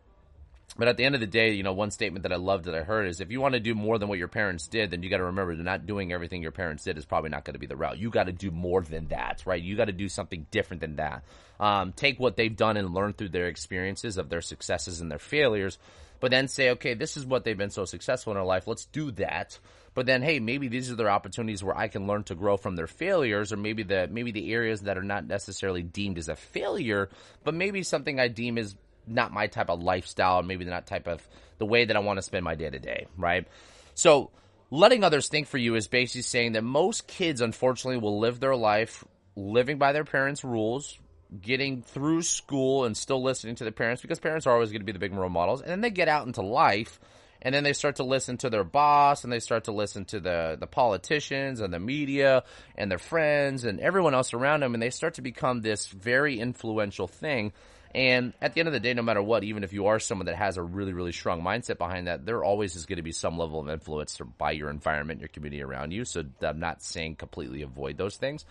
But 0.76 0.88
at 0.88 0.96
the 0.96 1.04
end 1.04 1.14
of 1.14 1.20
the 1.20 1.26
day, 1.28 1.52
you 1.52 1.62
know, 1.62 1.72
one 1.72 1.92
statement 1.92 2.24
that 2.24 2.32
I 2.32 2.36
loved 2.36 2.64
that 2.64 2.74
I 2.74 2.82
heard 2.82 3.06
is 3.06 3.20
if 3.20 3.30
you 3.30 3.40
want 3.40 3.54
to 3.54 3.60
do 3.60 3.74
more 3.74 3.98
than 3.98 4.08
what 4.08 4.18
your 4.18 4.28
parents 4.28 4.66
did, 4.66 4.90
then 4.90 5.02
you 5.02 5.10
got 5.10 5.18
to 5.18 5.24
remember 5.24 5.54
that 5.54 5.62
not 5.62 5.86
doing 5.86 6.12
everything 6.12 6.42
your 6.42 6.50
parents 6.50 6.82
did 6.82 6.98
is 6.98 7.04
probably 7.04 7.30
not 7.30 7.44
going 7.44 7.54
to 7.54 7.60
be 7.60 7.66
the 7.66 7.76
route. 7.76 7.98
You 7.98 8.10
got 8.10 8.24
to 8.24 8.32
do 8.32 8.50
more 8.50 8.82
than 8.82 9.06
that, 9.08 9.42
right? 9.46 9.62
You 9.62 9.76
got 9.76 9.84
to 9.84 9.92
do 9.92 10.08
something 10.08 10.46
different 10.50 10.80
than 10.80 10.96
that. 10.96 11.22
Um, 11.60 11.92
take 11.92 12.18
what 12.18 12.36
they've 12.36 12.54
done 12.54 12.76
and 12.76 12.92
learn 12.92 13.12
through 13.12 13.28
their 13.28 13.46
experiences 13.46 14.18
of 14.18 14.28
their 14.28 14.40
successes 14.40 15.00
and 15.00 15.10
their 15.10 15.20
failures, 15.20 15.78
but 16.18 16.32
then 16.32 16.48
say, 16.48 16.70
okay, 16.70 16.94
this 16.94 17.16
is 17.16 17.24
what 17.24 17.44
they've 17.44 17.56
been 17.56 17.70
so 17.70 17.84
successful 17.84 18.32
in 18.32 18.36
their 18.36 18.44
life. 18.44 18.66
Let's 18.66 18.86
do 18.86 19.12
that. 19.12 19.58
But 19.94 20.06
then, 20.06 20.22
hey, 20.22 20.40
maybe 20.40 20.66
these 20.66 20.90
are 20.90 20.96
their 20.96 21.10
opportunities 21.10 21.62
where 21.62 21.76
I 21.76 21.86
can 21.86 22.08
learn 22.08 22.24
to 22.24 22.34
grow 22.34 22.56
from 22.56 22.74
their 22.74 22.88
failures, 22.88 23.52
or 23.52 23.56
maybe 23.56 23.84
the 23.84 24.08
maybe 24.10 24.32
the 24.32 24.52
areas 24.52 24.82
that 24.82 24.98
are 24.98 25.04
not 25.04 25.26
necessarily 25.26 25.82
deemed 25.82 26.18
as 26.18 26.28
a 26.28 26.34
failure, 26.34 27.10
but 27.44 27.54
maybe 27.54 27.84
something 27.84 28.18
I 28.18 28.26
deem 28.26 28.58
as 28.58 28.74
not 29.06 29.32
my 29.32 29.46
type 29.46 29.70
of 29.70 29.82
lifestyle, 29.82 30.42
maybe 30.42 30.64
not 30.64 30.86
type 30.86 31.08
of 31.08 31.26
the 31.58 31.66
way 31.66 31.84
that 31.84 31.96
I 31.96 32.00
want 32.00 32.18
to 32.18 32.22
spend 32.22 32.44
my 32.44 32.54
day 32.54 32.70
to 32.70 32.78
day, 32.78 33.06
right? 33.16 33.46
So 33.94 34.30
letting 34.70 35.04
others 35.04 35.28
think 35.28 35.46
for 35.46 35.58
you 35.58 35.74
is 35.74 35.88
basically 35.88 36.22
saying 36.22 36.52
that 36.52 36.64
most 36.64 37.06
kids, 37.06 37.40
unfortunately, 37.40 37.98
will 37.98 38.18
live 38.18 38.40
their 38.40 38.56
life 38.56 39.04
living 39.36 39.78
by 39.78 39.92
their 39.92 40.04
parents' 40.04 40.44
rules, 40.44 40.98
getting 41.40 41.82
through 41.82 42.22
school 42.22 42.84
and 42.84 42.96
still 42.96 43.22
listening 43.22 43.56
to 43.56 43.64
their 43.64 43.72
parents 43.72 44.02
because 44.02 44.20
parents 44.20 44.46
are 44.46 44.52
always 44.52 44.70
going 44.70 44.80
to 44.80 44.86
be 44.86 44.92
the 44.92 44.98
big 44.98 45.14
role 45.14 45.28
models. 45.28 45.60
And 45.60 45.70
then 45.70 45.80
they 45.80 45.90
get 45.90 46.08
out 46.08 46.26
into 46.26 46.42
life 46.42 47.00
and 47.42 47.54
then 47.54 47.64
they 47.64 47.72
start 47.72 47.96
to 47.96 48.04
listen 48.04 48.38
to 48.38 48.50
their 48.50 48.64
boss 48.64 49.24
and 49.24 49.32
they 49.32 49.40
start 49.40 49.64
to 49.64 49.72
listen 49.72 50.04
to 50.06 50.20
the, 50.20 50.56
the 50.58 50.66
politicians 50.66 51.60
and 51.60 51.72
the 51.72 51.78
media 51.78 52.44
and 52.76 52.90
their 52.90 52.98
friends 52.98 53.64
and 53.64 53.80
everyone 53.80 54.14
else 54.14 54.32
around 54.32 54.60
them 54.60 54.74
and 54.74 54.82
they 54.82 54.90
start 54.90 55.14
to 55.14 55.22
become 55.22 55.60
this 55.60 55.88
very 55.88 56.38
influential 56.40 57.06
thing 57.06 57.52
and 57.94 58.32
at 58.40 58.54
the 58.54 58.60
end 58.60 58.66
of 58.66 58.72
the 58.72 58.80
day, 58.80 58.92
no 58.92 59.02
matter 59.02 59.22
what, 59.22 59.44
even 59.44 59.62
if 59.62 59.72
you 59.72 59.86
are 59.86 60.00
someone 60.00 60.26
that 60.26 60.34
has 60.34 60.56
a 60.56 60.62
really, 60.62 60.92
really 60.92 61.12
strong 61.12 61.42
mindset 61.42 61.78
behind 61.78 62.08
that, 62.08 62.26
there 62.26 62.42
always 62.42 62.74
is 62.74 62.86
going 62.86 62.96
to 62.96 63.02
be 63.02 63.12
some 63.12 63.38
level 63.38 63.60
of 63.60 63.68
influence 63.68 64.20
by 64.36 64.50
your 64.50 64.68
environment, 64.68 65.20
your 65.20 65.28
community 65.28 65.62
around 65.62 65.92
you. 65.92 66.04
So 66.04 66.24
I'm 66.42 66.58
not 66.58 66.82
saying 66.82 67.16
completely 67.16 67.62
avoid 67.62 67.96
those 67.96 68.16
things, 68.16 68.44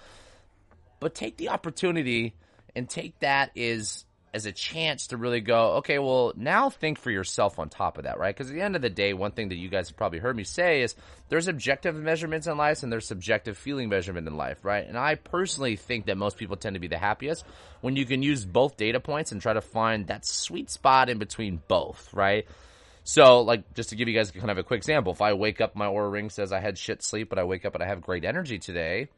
but 1.02 1.14
take 1.14 1.36
the 1.36 1.50
opportunity 1.50 2.36
and 2.74 2.90
take 2.90 3.20
that 3.20 3.52
is 3.54 4.06
as 4.34 4.48
a 4.48 4.52
chance 4.52 5.08
to 5.08 5.18
really 5.18 5.42
go, 5.42 5.74
okay, 5.74 6.00
well, 6.00 6.34
now 6.36 6.70
think 6.70 6.98
for 6.98 7.12
yourself 7.12 7.60
on 7.60 7.70
top 7.70 8.00
of 8.00 8.06
that, 8.06 8.18
right? 8.18 8.36
Because 8.36 8.50
at 8.50 8.56
the 8.56 8.62
end 8.62 8.76
of 8.76 8.82
the 8.82 8.90
day, 8.90 9.14
one 9.14 9.32
thing 9.32 9.50
that 9.50 9.58
you 9.58 9.70
guys 9.70 9.90
have 9.90 9.98
probably 9.98 10.18
heard 10.18 10.36
me 10.36 10.44
say 10.44 10.82
is 10.82 10.96
there's 11.30 11.48
objective 11.48 11.96
measurements 11.96 12.48
in 12.48 12.58
life 12.58 12.82
and 12.82 12.92
there's 12.92 13.06
subjective 13.06 13.58
feeling 13.58 13.90
measurement 13.90 14.28
in 14.28 14.36
life, 14.36 14.66
right? 14.66 14.88
And 14.88 14.98
I 14.98 15.16
personally 15.16 15.76
think 15.76 16.08
that 16.08 16.18
most 16.18 16.38
people 16.38 16.58
tend 16.58 16.74
to 16.74 16.80
be 16.80 16.88
the 16.88 16.98
happiest 16.98 17.46
when 17.82 17.96
you 17.96 18.06
can 18.06 18.24
use 18.24 18.44
both 18.44 18.76
data 18.76 19.00
points 19.00 19.32
and 19.32 19.40
try 19.40 19.54
to 19.54 19.62
find 19.62 20.08
that 20.08 20.26
sweet 20.26 20.72
spot 20.72 21.10
in 21.10 21.20
between 21.20 21.62
both, 21.68 22.12
right? 22.12 22.48
So, 23.04 23.42
like, 23.42 23.74
just 23.76 23.90
to 23.90 23.96
give 23.96 24.08
you 24.08 24.16
guys 24.16 24.32
kind 24.32 24.50
of 24.50 24.58
a 24.58 24.64
quick 24.64 24.78
example, 24.78 25.12
if 25.12 25.22
I 25.22 25.34
wake 25.34 25.62
up, 25.62 25.76
my 25.76 25.86
Oura 25.86 26.12
ring 26.12 26.30
says 26.30 26.52
I 26.52 26.60
had 26.60 26.78
shit 26.78 27.04
sleep, 27.04 27.30
but 27.30 27.38
I 27.38 27.44
wake 27.44 27.66
up 27.66 27.76
and 27.76 27.84
I 27.84 27.88
have 27.88 28.02
great 28.02 28.24
energy 28.24 28.60
today, 28.60 29.10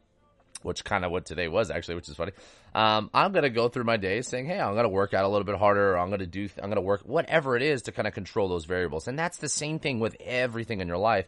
which 0.66 0.84
kind 0.84 1.06
of 1.06 1.12
what 1.12 1.26
today 1.26 1.48
was 1.48 1.70
actually, 1.70 1.96
which 1.96 2.10
is 2.10 2.16
funny. 2.16 2.32
Um, 2.74 3.10
I'm 3.14 3.32
gonna 3.32 3.50
go 3.50 3.70
through 3.70 3.84
my 3.84 3.98
day 3.98 4.22
saying, 4.22 4.48
"Hey, 4.48 4.60
I'm 4.60 4.76
gonna 4.76 4.90
work 4.90 5.14
out 5.14 5.24
a 5.24 5.28
little 5.28 5.46
bit 5.46 5.56
harder. 5.56 5.98
I'm 5.98 6.10
gonna 6.10 6.26
do, 6.26 6.50
I'm 6.62 6.70
gonna 6.70 6.82
work 6.82 7.02
whatever 7.06 7.56
it 7.56 7.62
is 7.62 7.84
to 7.84 7.92
kind 7.92 8.08
of 8.08 8.14
control 8.14 8.50
those 8.50 8.66
variables." 8.66 9.08
And 9.08 9.18
that's 9.18 9.38
the 9.38 9.50
same 9.50 9.80
thing 9.80 10.00
with 10.00 10.18
everything 10.20 10.82
in 10.82 10.88
your 10.88 10.98
life. 10.98 11.28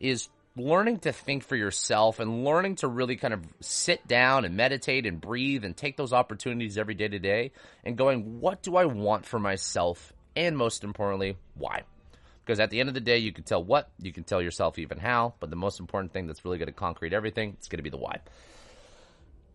Is 0.00 0.28
learning 0.56 0.98
to 1.00 1.12
think 1.12 1.44
for 1.44 1.54
yourself 1.54 2.18
and 2.18 2.44
learning 2.44 2.76
to 2.76 2.88
really 2.88 3.16
kind 3.16 3.34
of 3.34 3.44
sit 3.60 4.06
down 4.08 4.44
and 4.44 4.56
meditate 4.56 5.06
and 5.06 5.20
breathe 5.20 5.64
and 5.64 5.76
take 5.76 5.96
those 5.96 6.12
opportunities 6.12 6.78
every 6.78 6.94
day 6.94 7.08
to 7.08 7.18
day 7.18 7.52
and 7.84 7.96
going, 7.96 8.40
what 8.40 8.62
do 8.62 8.76
I 8.76 8.84
want 8.84 9.24
for 9.24 9.38
myself? 9.38 10.12
And 10.34 10.56
most 10.56 10.82
importantly, 10.82 11.36
why? 11.54 11.82
Because 12.44 12.60
at 12.60 12.70
the 12.70 12.80
end 12.80 12.88
of 12.88 12.94
the 12.94 13.00
day, 13.00 13.18
you 13.18 13.32
can 13.32 13.44
tell 13.44 13.62
what, 13.62 13.90
you 14.00 14.12
can 14.12 14.24
tell 14.24 14.40
yourself 14.40 14.78
even 14.78 14.98
how, 14.98 15.34
but 15.38 15.50
the 15.50 15.56
most 15.56 15.80
important 15.80 16.12
thing 16.12 16.26
that's 16.26 16.44
really 16.44 16.58
going 16.58 16.66
to 16.66 16.72
concrete 16.72 17.12
everything, 17.12 17.50
it's 17.58 17.68
going 17.68 17.78
to 17.78 17.82
be 17.82 17.90
the 17.90 17.98
why. 17.98 18.20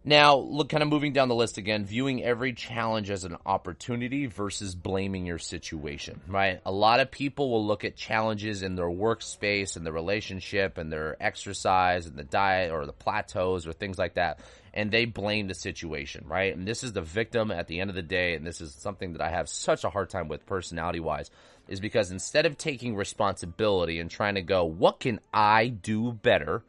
Now, 0.05 0.35
look, 0.35 0.67
kind 0.67 0.83
of 0.83 0.89
moving 0.89 1.13
down 1.13 1.29
the 1.29 1.35
list 1.35 1.57
again, 1.57 1.85
viewing 1.85 2.21
every 2.21 2.51
challenge 2.51 3.09
as 3.09 3.23
an 3.23 3.37
opportunity 3.45 4.25
versus 4.25 4.75
blaming 4.75 5.25
your 5.25 5.37
situation, 5.37 6.19
right? 6.27 6.59
A 6.65 6.73
lot 6.73 6.99
of 6.99 7.09
people 7.09 7.49
will 7.49 7.65
look 7.65 7.85
at 7.85 7.95
challenges 7.95 8.63
in 8.63 8.75
their 8.75 8.89
workspace 8.89 9.77
and 9.77 9.85
the 9.85 9.93
relationship 9.93 10.77
and 10.77 10.91
their 10.91 11.15
exercise 11.23 12.05
and 12.05 12.17
the 12.17 12.23
diet 12.25 12.71
or 12.71 12.85
the 12.85 12.91
plateaus 12.91 13.65
or 13.65 13.71
things 13.71 13.97
like 13.97 14.15
that, 14.15 14.39
and 14.73 14.91
they 14.91 15.05
blame 15.05 15.47
the 15.47 15.55
situation, 15.55 16.25
right? 16.27 16.53
And 16.53 16.67
this 16.67 16.83
is 16.83 16.91
the 16.91 17.01
victim 17.01 17.49
at 17.49 17.67
the 17.67 17.79
end 17.79 17.89
of 17.89 17.95
the 17.95 18.01
day, 18.01 18.35
and 18.35 18.45
this 18.45 18.59
is 18.59 18.73
something 18.73 19.13
that 19.13 19.21
I 19.21 19.29
have 19.29 19.47
such 19.47 19.85
a 19.85 19.89
hard 19.89 20.09
time 20.09 20.27
with 20.27 20.45
personality 20.45 20.99
wise, 20.99 21.31
is 21.69 21.79
because 21.79 22.11
instead 22.11 22.45
of 22.45 22.57
taking 22.57 22.97
responsibility 22.97 23.99
and 23.99 24.11
trying 24.11 24.35
to 24.35 24.41
go, 24.41 24.65
what 24.65 24.99
can 24.99 25.21
I 25.33 25.69
do 25.69 26.11
better? 26.11 26.61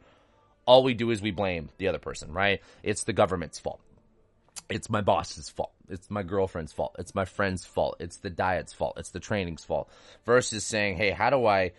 All 0.65 0.83
we 0.83 0.93
do 0.93 1.11
is 1.11 1.21
we 1.21 1.31
blame 1.31 1.69
the 1.77 1.87
other 1.87 1.99
person, 1.99 2.31
right? 2.31 2.61
It's 2.83 3.03
the 3.03 3.13
government's 3.13 3.59
fault. 3.59 3.79
It's 4.69 4.89
my 4.89 5.01
boss's 5.01 5.49
fault. 5.49 5.73
It's 5.89 6.09
my 6.09 6.23
girlfriend's 6.23 6.73
fault. 6.73 6.95
It's 6.97 7.13
my 7.13 7.25
friend's 7.25 7.63
fault. 7.65 7.97
It's 7.99 8.17
the 8.17 8.29
diet's 8.29 8.73
fault. 8.73 8.97
It's 8.97 9.11
the 9.11 9.19
training's 9.19 9.63
fault. 9.63 9.89
Versus 10.25 10.63
saying, 10.63 10.97
hey, 10.97 11.11
how 11.11 11.29
do 11.29 11.45
I, 11.45 11.73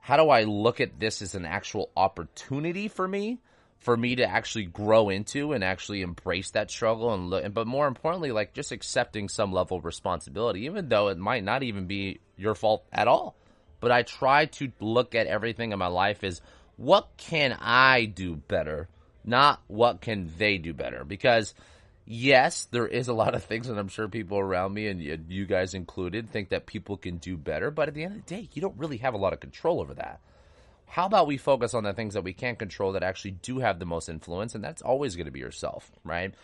how 0.00 0.16
do 0.16 0.30
I 0.30 0.42
look 0.42 0.80
at 0.80 0.98
this 0.98 1.22
as 1.22 1.34
an 1.34 1.44
actual 1.44 1.90
opportunity 1.96 2.88
for 2.88 3.06
me? 3.06 3.40
For 3.78 3.96
me 3.96 4.16
to 4.16 4.24
actually 4.24 4.64
grow 4.64 5.10
into 5.10 5.52
and 5.52 5.62
actually 5.62 6.00
embrace 6.00 6.50
that 6.52 6.70
struggle 6.70 7.12
and 7.12 7.28
look, 7.28 7.52
but 7.52 7.66
more 7.66 7.86
importantly, 7.86 8.32
like 8.32 8.54
just 8.54 8.72
accepting 8.72 9.28
some 9.28 9.52
level 9.52 9.76
of 9.76 9.84
responsibility, 9.84 10.64
even 10.64 10.88
though 10.88 11.08
it 11.08 11.18
might 11.18 11.44
not 11.44 11.62
even 11.62 11.86
be 11.86 12.20
your 12.36 12.54
fault 12.54 12.84
at 12.90 13.08
all. 13.08 13.36
But 13.80 13.92
I 13.92 14.02
try 14.02 14.46
to 14.46 14.72
look 14.80 15.14
at 15.14 15.26
everything 15.26 15.72
in 15.72 15.78
my 15.78 15.88
life 15.88 16.24
as 16.24 16.40
what 16.76 17.08
can 17.16 17.56
I 17.60 18.04
do 18.04 18.36
better, 18.36 18.88
not 19.24 19.60
what 19.66 20.00
can 20.00 20.30
they 20.38 20.58
do 20.58 20.74
better. 20.74 21.04
Because 21.04 21.54
yes, 22.06 22.66
there 22.70 22.86
is 22.86 23.08
a 23.08 23.14
lot 23.14 23.34
of 23.34 23.44
things, 23.44 23.68
and 23.68 23.78
I'm 23.78 23.88
sure 23.88 24.08
people 24.08 24.38
around 24.38 24.74
me 24.74 24.88
and 24.88 25.00
you 25.00 25.46
guys 25.46 25.74
included 25.74 26.30
think 26.30 26.50
that 26.50 26.66
people 26.66 26.96
can 26.96 27.16
do 27.18 27.36
better. 27.36 27.70
But 27.70 27.88
at 27.88 27.94
the 27.94 28.04
end 28.04 28.16
of 28.16 28.26
the 28.26 28.34
day, 28.34 28.48
you 28.52 28.60
don't 28.60 28.78
really 28.78 28.98
have 28.98 29.14
a 29.14 29.18
lot 29.18 29.32
of 29.32 29.40
control 29.40 29.80
over 29.80 29.94
that. 29.94 30.20
How 30.86 31.06
about 31.06 31.26
we 31.26 31.38
focus 31.38 31.74
on 31.74 31.82
the 31.82 31.92
things 31.92 32.14
that 32.14 32.22
we 32.22 32.32
can't 32.32 32.58
control 32.58 32.92
that 32.92 33.02
actually 33.02 33.32
do 33.32 33.58
have 33.58 33.78
the 33.78 33.86
most 33.86 34.08
influence, 34.08 34.54
and 34.54 34.62
that's 34.62 34.82
always 34.82 35.16
going 35.16 35.26
to 35.26 35.32
be 35.32 35.40
yourself, 35.40 35.90
right? 36.04 36.34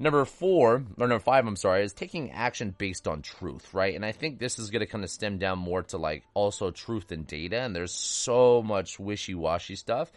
Number 0.00 0.24
four, 0.24 0.84
or 0.96 1.08
number 1.08 1.18
five, 1.18 1.46
I'm 1.46 1.56
sorry, 1.56 1.82
is 1.82 1.92
taking 1.92 2.30
action 2.30 2.72
based 2.76 3.08
on 3.08 3.20
truth, 3.20 3.74
right? 3.74 3.96
And 3.96 4.04
I 4.04 4.12
think 4.12 4.38
this 4.38 4.58
is 4.58 4.70
going 4.70 4.80
to 4.80 4.86
kind 4.86 5.02
of 5.02 5.10
stem 5.10 5.38
down 5.38 5.58
more 5.58 5.82
to 5.84 5.98
like 5.98 6.22
also 6.34 6.70
truth 6.70 7.10
and 7.10 7.26
data. 7.26 7.58
And 7.60 7.74
there's 7.74 7.92
so 7.92 8.62
much 8.62 9.00
wishy 9.00 9.34
washy 9.34 9.74
stuff 9.74 10.12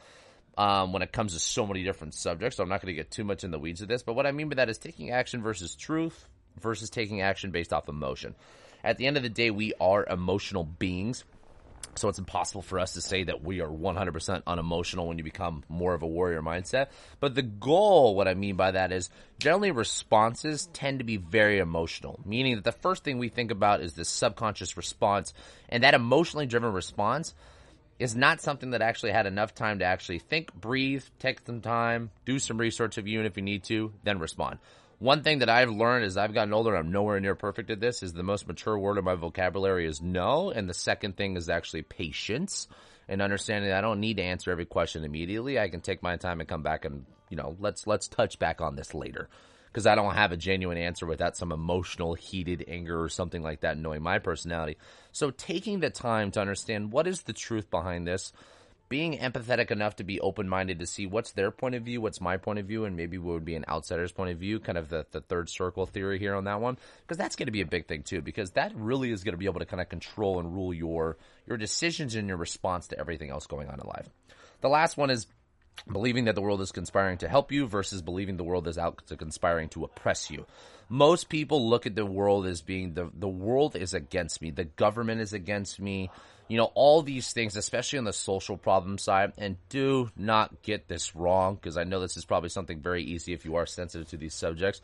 um, 0.55 0.93
when 0.93 1.01
it 1.01 1.11
comes 1.11 1.33
to 1.33 1.39
so 1.39 1.65
many 1.65 1.83
different 1.83 2.13
subjects. 2.13 2.57
So 2.57 2.63
I'm 2.63 2.69
not 2.69 2.81
going 2.81 2.93
to 2.93 3.01
get 3.01 3.09
too 3.09 3.23
much 3.23 3.43
in 3.43 3.49
the 3.49 3.57
weeds 3.57 3.81
of 3.81 3.87
this. 3.87 4.03
But 4.03 4.13
what 4.13 4.27
I 4.27 4.31
mean 4.31 4.49
by 4.49 4.55
that 4.55 4.69
is 4.69 4.77
taking 4.77 5.09
action 5.09 5.41
versus 5.41 5.73
truth 5.73 6.27
versus 6.59 6.91
taking 6.91 7.21
action 7.21 7.49
based 7.49 7.73
off 7.73 7.89
emotion. 7.89 8.35
At 8.83 8.97
the 8.97 9.07
end 9.07 9.17
of 9.17 9.23
the 9.23 9.29
day, 9.29 9.51
we 9.51 9.73
are 9.79 10.05
emotional 10.05 10.63
beings. 10.63 11.23
So 11.95 12.09
it's 12.09 12.19
impossible 12.19 12.61
for 12.61 12.79
us 12.79 12.93
to 12.93 13.01
say 13.01 13.23
that 13.23 13.43
we 13.43 13.61
are 13.61 13.67
100% 13.67 14.43
unemotional 14.47 15.07
when 15.07 15.17
you 15.17 15.23
become 15.23 15.63
more 15.67 15.93
of 15.93 16.01
a 16.01 16.07
warrior 16.07 16.41
mindset. 16.41 16.87
But 17.19 17.35
the 17.35 17.41
goal, 17.41 18.15
what 18.15 18.27
I 18.27 18.33
mean 18.33 18.55
by 18.55 18.71
that 18.71 18.91
is 18.91 19.09
generally 19.39 19.71
responses 19.71 20.67
tend 20.73 20.99
to 20.99 21.05
be 21.05 21.17
very 21.17 21.59
emotional, 21.59 22.19
meaning 22.25 22.55
that 22.55 22.63
the 22.63 22.71
first 22.71 23.03
thing 23.03 23.19
we 23.19 23.29
think 23.29 23.51
about 23.51 23.81
is 23.81 23.93
this 23.93 24.09
subconscious 24.09 24.77
response. 24.77 25.33
And 25.69 25.83
that 25.83 25.93
emotionally 25.93 26.45
driven 26.45 26.71
response 26.71 27.33
is 28.01 28.15
not 28.15 28.41
something 28.41 28.71
that 28.71 28.81
actually 28.81 29.11
had 29.11 29.27
enough 29.27 29.53
time 29.53 29.79
to 29.79 29.85
actually 29.85 30.17
think, 30.17 30.53
breathe, 30.53 31.03
take 31.19 31.45
some 31.45 31.61
time, 31.61 32.09
do 32.25 32.39
some 32.39 32.57
research 32.57 32.97
of 32.97 33.07
you 33.07 33.19
and 33.19 33.27
if 33.27 33.37
you 33.37 33.43
need 33.43 33.63
to, 33.65 33.93
then 34.03 34.17
respond. 34.17 34.57
One 34.97 35.21
thing 35.23 35.39
that 35.39 35.49
I've 35.49 35.69
learned 35.69 36.05
as 36.05 36.17
I've 36.17 36.33
gotten 36.33 36.53
older, 36.53 36.75
and 36.75 36.85
I'm 36.85 36.91
nowhere 36.91 37.19
near 37.19 37.35
perfect 37.35 37.69
at 37.69 37.79
this, 37.79 38.03
is 38.03 38.13
the 38.13 38.23
most 38.23 38.47
mature 38.47 38.77
word 38.77 38.97
in 38.97 39.03
my 39.03 39.15
vocabulary 39.15 39.87
is 39.87 40.01
no. 40.01 40.51
And 40.51 40.67
the 40.67 40.73
second 40.73 41.15
thing 41.15 41.37
is 41.37 41.49
actually 41.49 41.83
patience 41.83 42.67
and 43.07 43.21
understanding 43.21 43.69
that 43.69 43.77
I 43.77 43.81
don't 43.81 43.99
need 43.99 44.17
to 44.17 44.23
answer 44.23 44.51
every 44.51 44.65
question 44.65 45.03
immediately. 45.03 45.59
I 45.59 45.69
can 45.69 45.81
take 45.81 46.01
my 46.01 46.17
time 46.17 46.39
and 46.39 46.49
come 46.49 46.63
back 46.63 46.85
and, 46.85 47.05
you 47.29 47.37
know, 47.37 47.55
let's, 47.59 47.85
let's 47.85 48.07
touch 48.07 48.39
back 48.39 48.61
on 48.61 48.75
this 48.75 48.93
later. 48.93 49.29
Cause 49.73 49.87
I 49.87 49.95
don't 49.95 50.15
have 50.15 50.33
a 50.33 50.37
genuine 50.37 50.77
answer 50.77 51.05
without 51.05 51.37
some 51.37 51.53
emotional, 51.53 52.13
heated 52.13 52.65
anger 52.67 53.01
or 53.01 53.07
something 53.07 53.41
like 53.41 53.61
that, 53.61 53.77
knowing 53.77 54.03
my 54.03 54.19
personality. 54.19 54.77
So 55.13 55.31
taking 55.31 55.79
the 55.79 55.89
time 55.89 56.31
to 56.31 56.41
understand 56.41 56.91
what 56.91 57.07
is 57.07 57.21
the 57.21 57.31
truth 57.31 57.71
behind 57.71 58.05
this, 58.05 58.33
being 58.91 59.17
empathetic 59.17 59.71
enough 59.71 59.95
to 59.95 60.03
be 60.03 60.19
open 60.19 60.49
minded 60.49 60.79
to 60.79 60.85
see 60.85 61.05
what's 61.05 61.31
their 61.31 61.49
point 61.49 61.75
of 61.75 61.83
view, 61.83 62.01
what's 62.01 62.19
my 62.19 62.35
point 62.35 62.59
of 62.59 62.65
view, 62.65 62.83
and 62.83 62.97
maybe 62.97 63.17
what 63.17 63.31
would 63.31 63.45
be 63.45 63.55
an 63.55 63.63
outsider's 63.69 64.11
point 64.11 64.31
of 64.31 64.37
view, 64.37 64.59
kind 64.59 64.77
of 64.77 64.89
the, 64.89 65.05
the 65.11 65.21
third 65.21 65.47
circle 65.47 65.85
theory 65.85 66.19
here 66.19 66.35
on 66.35 66.43
that 66.43 66.59
one, 66.59 66.77
because 66.99 67.17
that's 67.17 67.37
going 67.37 67.45
to 67.45 67.53
be 67.53 67.61
a 67.61 67.65
big 67.65 67.87
thing 67.87 68.03
too, 68.03 68.21
because 68.21 68.51
that 68.51 68.73
really 68.75 69.09
is 69.13 69.23
going 69.23 69.31
to 69.31 69.37
be 69.37 69.45
able 69.45 69.61
to 69.61 69.65
kind 69.65 69.79
of 69.79 69.87
control 69.87 70.41
and 70.41 70.53
rule 70.53 70.73
your 70.73 71.15
your 71.47 71.55
decisions 71.55 72.15
and 72.15 72.27
your 72.27 72.35
response 72.35 72.87
to 72.87 72.99
everything 72.99 73.29
else 73.29 73.47
going 73.47 73.69
on 73.69 73.79
in 73.79 73.87
life. 73.87 74.09
The 74.59 74.67
last 74.67 74.97
one 74.97 75.09
is 75.09 75.25
believing 75.91 76.25
that 76.25 76.35
the 76.35 76.41
world 76.41 76.61
is 76.61 76.71
conspiring 76.71 77.17
to 77.19 77.27
help 77.27 77.51
you 77.51 77.67
versus 77.67 78.01
believing 78.01 78.37
the 78.37 78.43
world 78.43 78.67
is 78.67 78.77
out 78.77 79.05
to 79.07 79.17
conspiring 79.17 79.69
to 79.69 79.83
oppress 79.83 80.29
you. 80.29 80.45
Most 80.89 81.29
people 81.29 81.69
look 81.69 81.85
at 81.85 81.95
the 81.95 82.05
world 82.05 82.45
as 82.45 82.61
being 82.61 82.93
the 82.93 83.09
the 83.13 83.29
world 83.29 83.75
is 83.75 83.93
against 83.93 84.41
me, 84.41 84.51
the 84.51 84.65
government 84.65 85.21
is 85.21 85.33
against 85.33 85.79
me, 85.79 86.09
you 86.47 86.57
know, 86.57 86.71
all 86.75 87.01
these 87.01 87.31
things, 87.31 87.55
especially 87.55 87.99
on 87.99 88.05
the 88.05 88.13
social 88.13 88.57
problem 88.57 88.97
side. 88.97 89.31
And 89.37 89.55
do 89.69 90.11
not 90.17 90.61
get 90.61 90.89
this 90.89 91.15
wrong 91.15 91.55
because 91.55 91.77
I 91.77 91.85
know 91.85 92.01
this 92.01 92.17
is 92.17 92.25
probably 92.25 92.49
something 92.49 92.81
very 92.81 93.03
easy 93.03 93.31
if 93.31 93.45
you 93.45 93.55
are 93.55 93.65
sensitive 93.65 94.09
to 94.09 94.17
these 94.17 94.33
subjects. 94.33 94.81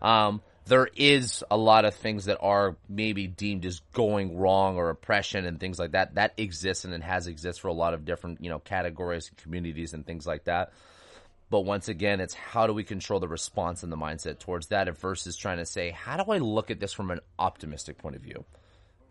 Um, 0.00 0.40
there 0.70 0.88
is 0.94 1.42
a 1.50 1.56
lot 1.56 1.84
of 1.84 1.96
things 1.96 2.26
that 2.26 2.38
are 2.40 2.76
maybe 2.88 3.26
deemed 3.26 3.66
as 3.66 3.80
going 3.92 4.38
wrong 4.38 4.76
or 4.76 4.88
oppression 4.88 5.44
and 5.44 5.58
things 5.58 5.80
like 5.80 5.90
that. 5.90 6.14
That 6.14 6.34
exists 6.36 6.84
and 6.84 6.94
it 6.94 7.02
has 7.02 7.26
exists 7.26 7.60
for 7.60 7.66
a 7.66 7.72
lot 7.72 7.92
of 7.92 8.04
different, 8.04 8.40
you 8.40 8.50
know, 8.50 8.60
categories 8.60 9.28
and 9.28 9.36
communities 9.36 9.94
and 9.94 10.06
things 10.06 10.28
like 10.28 10.44
that. 10.44 10.72
But 11.50 11.62
once 11.62 11.88
again, 11.88 12.20
it's 12.20 12.34
how 12.34 12.68
do 12.68 12.72
we 12.72 12.84
control 12.84 13.18
the 13.18 13.26
response 13.26 13.82
and 13.82 13.90
the 13.90 13.96
mindset 13.96 14.38
towards 14.38 14.68
that 14.68 14.96
versus 14.96 15.36
trying 15.36 15.58
to 15.58 15.66
say, 15.66 15.90
how 15.90 16.16
do 16.16 16.30
I 16.30 16.38
look 16.38 16.70
at 16.70 16.78
this 16.78 16.92
from 16.92 17.10
an 17.10 17.18
optimistic 17.36 17.98
point 17.98 18.14
of 18.14 18.22
view? 18.22 18.44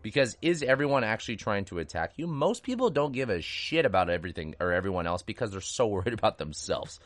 Because 0.00 0.38
is 0.40 0.62
everyone 0.62 1.04
actually 1.04 1.36
trying 1.36 1.66
to 1.66 1.78
attack 1.78 2.14
you? 2.16 2.26
Most 2.26 2.62
people 2.62 2.88
don't 2.88 3.12
give 3.12 3.28
a 3.28 3.42
shit 3.42 3.84
about 3.84 4.08
everything 4.08 4.54
or 4.60 4.72
everyone 4.72 5.06
else 5.06 5.20
because 5.20 5.50
they're 5.50 5.60
so 5.60 5.86
worried 5.88 6.14
about 6.14 6.38
themselves 6.38 7.00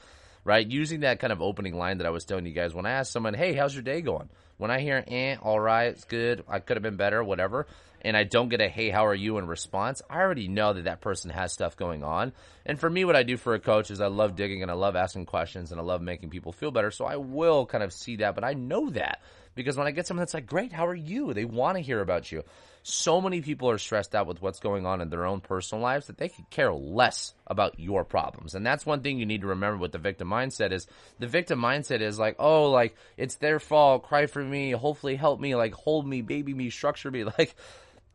right? 0.45 0.67
Using 0.67 1.01
that 1.01 1.19
kind 1.19 1.33
of 1.33 1.43
opening 1.43 1.77
line 1.77 1.99
that 1.99 2.07
I 2.07 2.11
was 2.11 2.25
telling 2.25 2.47
you 2.47 2.53
guys 2.53 2.75
when 2.75 2.87
I 2.87 2.93
ask 2.93 3.13
someone, 3.13 3.35
"Hey, 3.35 3.55
how's 3.55 3.75
your 3.75 3.83
day 3.83 4.03
going?" 4.03 4.29
When 4.57 4.71
I 4.71 4.81
hear 4.81 5.03
"eh, 5.09 5.37
all 5.43 5.59
right, 5.59 5.89
it's 5.89 6.05
good, 6.05 6.45
I 6.49 6.61
could 6.61 6.77
have 6.77 6.83
been 6.83 6.97
better, 6.97 7.25
whatever," 7.25 7.67
and 8.03 8.17
I 8.17 8.25
don't 8.25 8.51
get 8.51 8.61
a 8.61 8.69
"Hey, 8.69 8.91
how 8.91 9.07
are 9.07 9.15
you?" 9.15 9.39
in 9.39 9.47
response, 9.47 10.03
I 10.09 10.21
already 10.21 10.49
know 10.49 10.73
that 10.75 10.85
that 10.85 11.01
person 11.01 11.31
has 11.31 11.53
stuff 11.53 11.77
going 11.77 12.05
on. 12.05 12.33
And 12.65 12.79
for 12.79 12.89
me, 12.89 13.05
what 13.05 13.17
I 13.17 13.23
do 13.23 13.37
for 13.37 13.55
a 13.55 13.61
coach 13.61 13.91
is 13.91 14.01
I 14.01 14.07
love 14.07 14.37
digging 14.37 14.63
and 14.63 14.71
I 14.71 14.75
love 14.75 14.97
asking 14.97 15.27
questions 15.27 15.73
and 15.73 15.81
I 15.81 15.85
love 15.85 16.03
making 16.03 16.31
people 16.31 16.53
feel 16.53 16.71
better. 16.71 16.91
So 16.91 17.05
I 17.05 17.17
will 17.17 17.67
kind 17.67 17.83
of 17.83 17.93
see 17.93 18.17
that, 18.17 18.35
but 18.35 18.45
I 18.45 18.53
know 18.53 18.91
that 18.91 19.23
because 19.55 19.77
when 19.77 19.87
I 19.87 19.91
get 19.91 20.07
someone 20.07 20.23
that's 20.23 20.35
like, 20.35 20.47
"Great, 20.47 20.73
how 20.73 20.87
are 20.87 20.95
you?" 20.95 21.33
They 21.33 21.45
want 21.45 21.77
to 21.77 21.83
hear 21.83 22.01
about 22.01 22.31
you 22.31 22.45
so 22.87 23.19
many 23.19 23.41
people 23.41 23.71
are 23.71 23.79
stressed 23.79 24.15
out 24.15 24.27
with 24.27 24.43
what's 24.43 24.61
going 24.61 24.85
on 24.85 25.01
in 25.01 25.09
their 25.09 25.25
own 25.25 25.41
personal 25.41 25.83
lives 25.83 26.07
that 26.09 26.19
they 26.19 26.29
could 26.29 26.49
care 26.51 26.73
less 26.73 27.33
about 27.47 27.81
your 27.81 28.05
problems. 28.05 28.55
And 28.55 28.65
that's 28.65 28.85
one 28.85 29.01
thing 29.01 29.19
you 29.19 29.25
need 29.25 29.41
to 29.41 29.47
remember 29.49 29.79
with 29.79 29.93
the 29.93 29.99
victim 29.99 30.29
mindset 30.29 30.71
is 30.71 30.87
the 31.19 31.27
victim 31.27 31.59
mindset 31.59 32.03
is 32.03 32.19
like, 32.19 32.37
oh, 32.39 32.71
like 32.71 32.95
it's 33.17 33.37
their 33.37 33.59
fault, 33.59 34.03
cry 34.03 34.27
for 34.27 34.45
me, 34.45 34.73
hopefully 34.73 35.17
help 35.17 35.41
me, 35.41 35.55
like 35.55 35.73
hold 35.73 36.07
me, 36.07 36.21
baby 36.21 36.53
me, 36.53 36.69
structure 36.69 37.11
me. 37.11 37.25
Like 37.39 37.57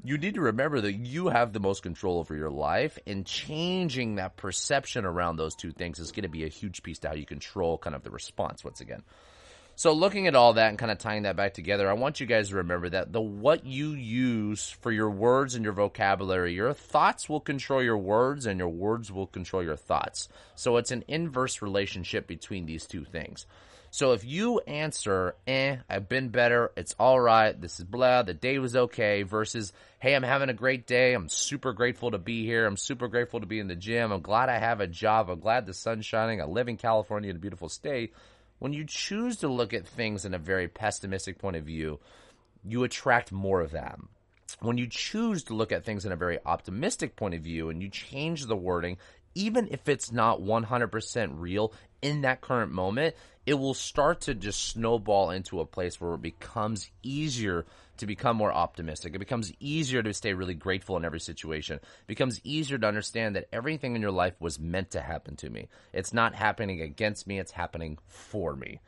you 0.04 0.20
need 0.20 0.36
to 0.36 0.42
remember 0.42 0.80
that 0.82 0.94
you 0.94 1.30
have 1.30 1.52
the 1.52 1.60
most 1.60 1.82
control 1.82 2.20
over 2.20 2.36
your 2.36 2.52
life 2.52 3.00
and 3.08 3.26
changing 3.26 4.16
that 4.16 4.38
perception 4.38 5.04
around 5.04 5.36
those 5.38 5.56
two 5.56 5.72
things 5.72 6.00
is 6.00 6.12
going 6.12 6.24
to 6.24 6.30
be 6.30 6.46
a 6.46 6.48
huge 6.48 6.84
piece 6.84 7.00
to 7.00 7.10
how 7.10 7.16
you 7.16 7.26
control 7.26 7.80
kind 7.80 7.96
of 7.96 8.04
the 8.04 8.12
response 8.12 8.64
once 8.64 8.82
again. 8.82 9.02
So 9.80 9.94
looking 9.94 10.28
at 10.28 10.36
all 10.36 10.52
that 10.56 10.68
and 10.68 10.78
kind 10.78 10.92
of 10.92 10.98
tying 10.98 11.24
that 11.24 11.38
back 11.38 11.54
together, 11.54 11.90
I 11.90 11.94
want 11.94 12.20
you 12.20 12.26
guys 12.26 12.50
to 12.50 12.58
remember 12.58 12.90
that 12.90 13.14
the 13.14 13.22
what 13.22 13.66
you 13.66 13.92
use 13.92 14.70
for 14.82 14.92
your 14.92 15.10
words 15.10 15.56
and 15.56 15.64
your 15.64 15.72
vocabulary, 15.72 16.54
your 16.54 16.74
thoughts 16.74 17.30
will 17.30 17.40
control 17.40 17.82
your 17.82 17.98
words 17.98 18.46
and 18.46 18.60
your 18.60 18.68
words 18.68 19.10
will 19.10 19.28
control 19.28 19.64
your 19.64 19.78
thoughts. 19.78 20.28
So 20.56 20.76
it's 20.76 20.92
an 20.92 21.06
inverse 21.08 21.62
relationship 21.62 22.28
between 22.28 22.66
these 22.66 22.88
two 22.88 23.06
things. 23.06 23.46
So 23.90 24.12
if 24.12 24.26
you 24.26 24.60
answer, 24.60 25.36
eh, 25.48 25.78
I've 25.90 26.10
been 26.10 26.28
better, 26.28 26.74
it's 26.76 26.94
all 27.00 27.18
right, 27.18 27.60
this 27.60 27.80
is 27.80 27.86
blah, 27.86 28.24
the 28.24 28.34
day 28.34 28.60
was 28.60 28.76
okay, 28.76 29.24
versus, 29.24 29.72
hey, 30.00 30.14
I'm 30.14 30.24
having 30.24 30.50
a 30.50 30.54
great 30.54 30.88
day, 30.88 31.14
I'm 31.14 31.30
super 31.30 31.72
grateful 31.72 32.12
to 32.12 32.18
be 32.18 32.46
here, 32.46 32.66
I'm 32.66 32.78
super 32.78 33.08
grateful 33.08 33.40
to 33.40 33.48
be 33.48 33.60
in 33.60 33.70
the 33.70 33.78
gym, 33.78 34.12
I'm 34.12 34.22
glad 34.22 34.50
I 34.50 34.60
have 34.60 34.82
a 34.82 34.88
job, 34.88 35.30
I'm 35.30 35.40
glad 35.40 35.66
the 35.66 35.74
sun's 35.74 36.06
shining, 36.06 36.42
I 36.42 36.46
live 36.46 36.68
in 36.68 36.76
California 36.78 37.30
in 37.30 37.38
a 37.38 37.40
beautiful 37.40 37.70
state, 37.70 38.14
when 38.60 38.74
you 38.74 38.86
choose 38.86 39.38
to 39.38 39.48
look 39.48 39.74
at 39.74 39.88
things 39.88 40.26
in 40.26 40.34
a 40.34 40.40
very 40.40 40.68
pessimistic 40.68 41.40
point 41.40 41.56
of 41.56 41.64
view, 41.64 42.00
you 42.64 42.84
attract 42.84 43.32
more 43.32 43.62
of 43.62 43.72
them. 43.72 44.10
When 44.60 44.78
you 44.78 44.88
choose 44.88 45.44
to 45.46 45.54
look 45.54 45.72
at 45.72 45.86
things 45.86 46.06
in 46.06 46.12
a 46.12 46.18
very 46.18 46.40
optimistic 46.46 47.16
point 47.16 47.34
of 47.34 47.42
view 47.42 47.70
and 47.70 47.82
you 47.82 47.90
change 47.90 48.46
the 48.46 48.56
wording, 48.56 48.98
even 49.36 49.68
if 49.72 49.88
it's 49.88 50.12
not 50.12 50.42
100% 50.42 51.32
real 51.36 51.74
in 52.02 52.22
that 52.22 52.42
current 52.42 52.72
moment, 52.72 53.16
it 53.46 53.54
will 53.54 53.74
start 53.74 54.22
to 54.22 54.34
just 54.34 54.68
snowball 54.68 55.30
into 55.30 55.60
a 55.60 55.66
place 55.66 56.02
where 56.02 56.16
it 56.16 56.22
becomes 56.22 56.90
easier 57.04 57.66
to 58.00 58.08
become 58.08 58.36
more 58.36 58.52
optimistic. 58.52 59.16
It 59.16 59.20
becomes 59.20 59.52
easier 59.60 60.04
to 60.04 60.14
stay 60.14 60.34
really 60.34 60.54
grateful 60.54 60.98
in 60.98 61.06
every 61.06 61.20
situation. 61.20 61.76
It 61.78 62.08
becomes 62.08 62.42
easier 62.44 62.78
to 62.78 62.88
understand 62.88 63.36
that 63.36 63.48
everything 63.54 63.96
in 63.96 64.02
your 64.02 64.12
life 64.12 64.36
was 64.40 64.60
meant 64.60 64.92
to 64.92 65.02
happen 65.02 65.36
to 65.38 65.50
me. 65.50 65.68
It's 65.94 66.14
not 66.14 66.36
happening 66.36 66.82
against 66.82 67.28
me, 67.28 67.40
it's 67.40 67.52
happening 67.52 67.98
for 68.08 68.56
me 68.56 68.80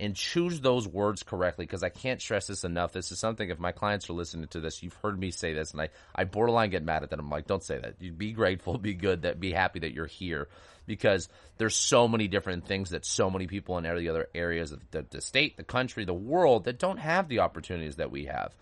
and 0.00 0.14
choose 0.14 0.60
those 0.60 0.86
words 0.86 1.22
correctly 1.22 1.64
because 1.64 1.82
I 1.82 1.88
can't 1.88 2.20
stress 2.20 2.46
this 2.46 2.64
enough. 2.64 2.92
This 2.92 3.12
is 3.12 3.18
something, 3.18 3.48
if 3.48 3.58
my 3.58 3.72
clients 3.72 4.08
are 4.08 4.14
listening 4.14 4.48
to 4.48 4.60
this, 4.60 4.82
you've 4.82 4.98
heard 5.02 5.18
me 5.18 5.30
say 5.30 5.52
this, 5.52 5.72
and 5.72 5.80
I, 5.80 5.88
I 6.14 6.24
borderline 6.24 6.70
get 6.70 6.84
mad 6.84 7.02
at 7.02 7.10
them. 7.10 7.20
I'm 7.20 7.30
like, 7.30 7.46
don't 7.46 7.62
say 7.62 7.78
that. 7.78 7.94
You 8.00 8.12
be 8.12 8.32
grateful, 8.32 8.78
be 8.78 8.94
good, 8.94 9.22
that 9.22 9.40
be 9.40 9.52
happy 9.52 9.80
that 9.80 9.92
you're 9.92 10.06
here 10.06 10.48
because 10.86 11.28
there's 11.58 11.74
so 11.74 12.08
many 12.08 12.28
different 12.28 12.66
things 12.66 12.90
that 12.90 13.04
so 13.04 13.30
many 13.30 13.46
people 13.46 13.78
in 13.78 13.86
every 13.86 14.08
other 14.08 14.28
areas 14.34 14.72
of 14.72 14.80
the, 14.90 15.04
the 15.10 15.20
state, 15.20 15.56
the 15.56 15.64
country, 15.64 16.04
the 16.04 16.14
world 16.14 16.64
that 16.64 16.78
don't 16.78 16.98
have 16.98 17.28
the 17.28 17.40
opportunities 17.40 17.96
that 17.96 18.10
we 18.10 18.26
have. 18.26 18.54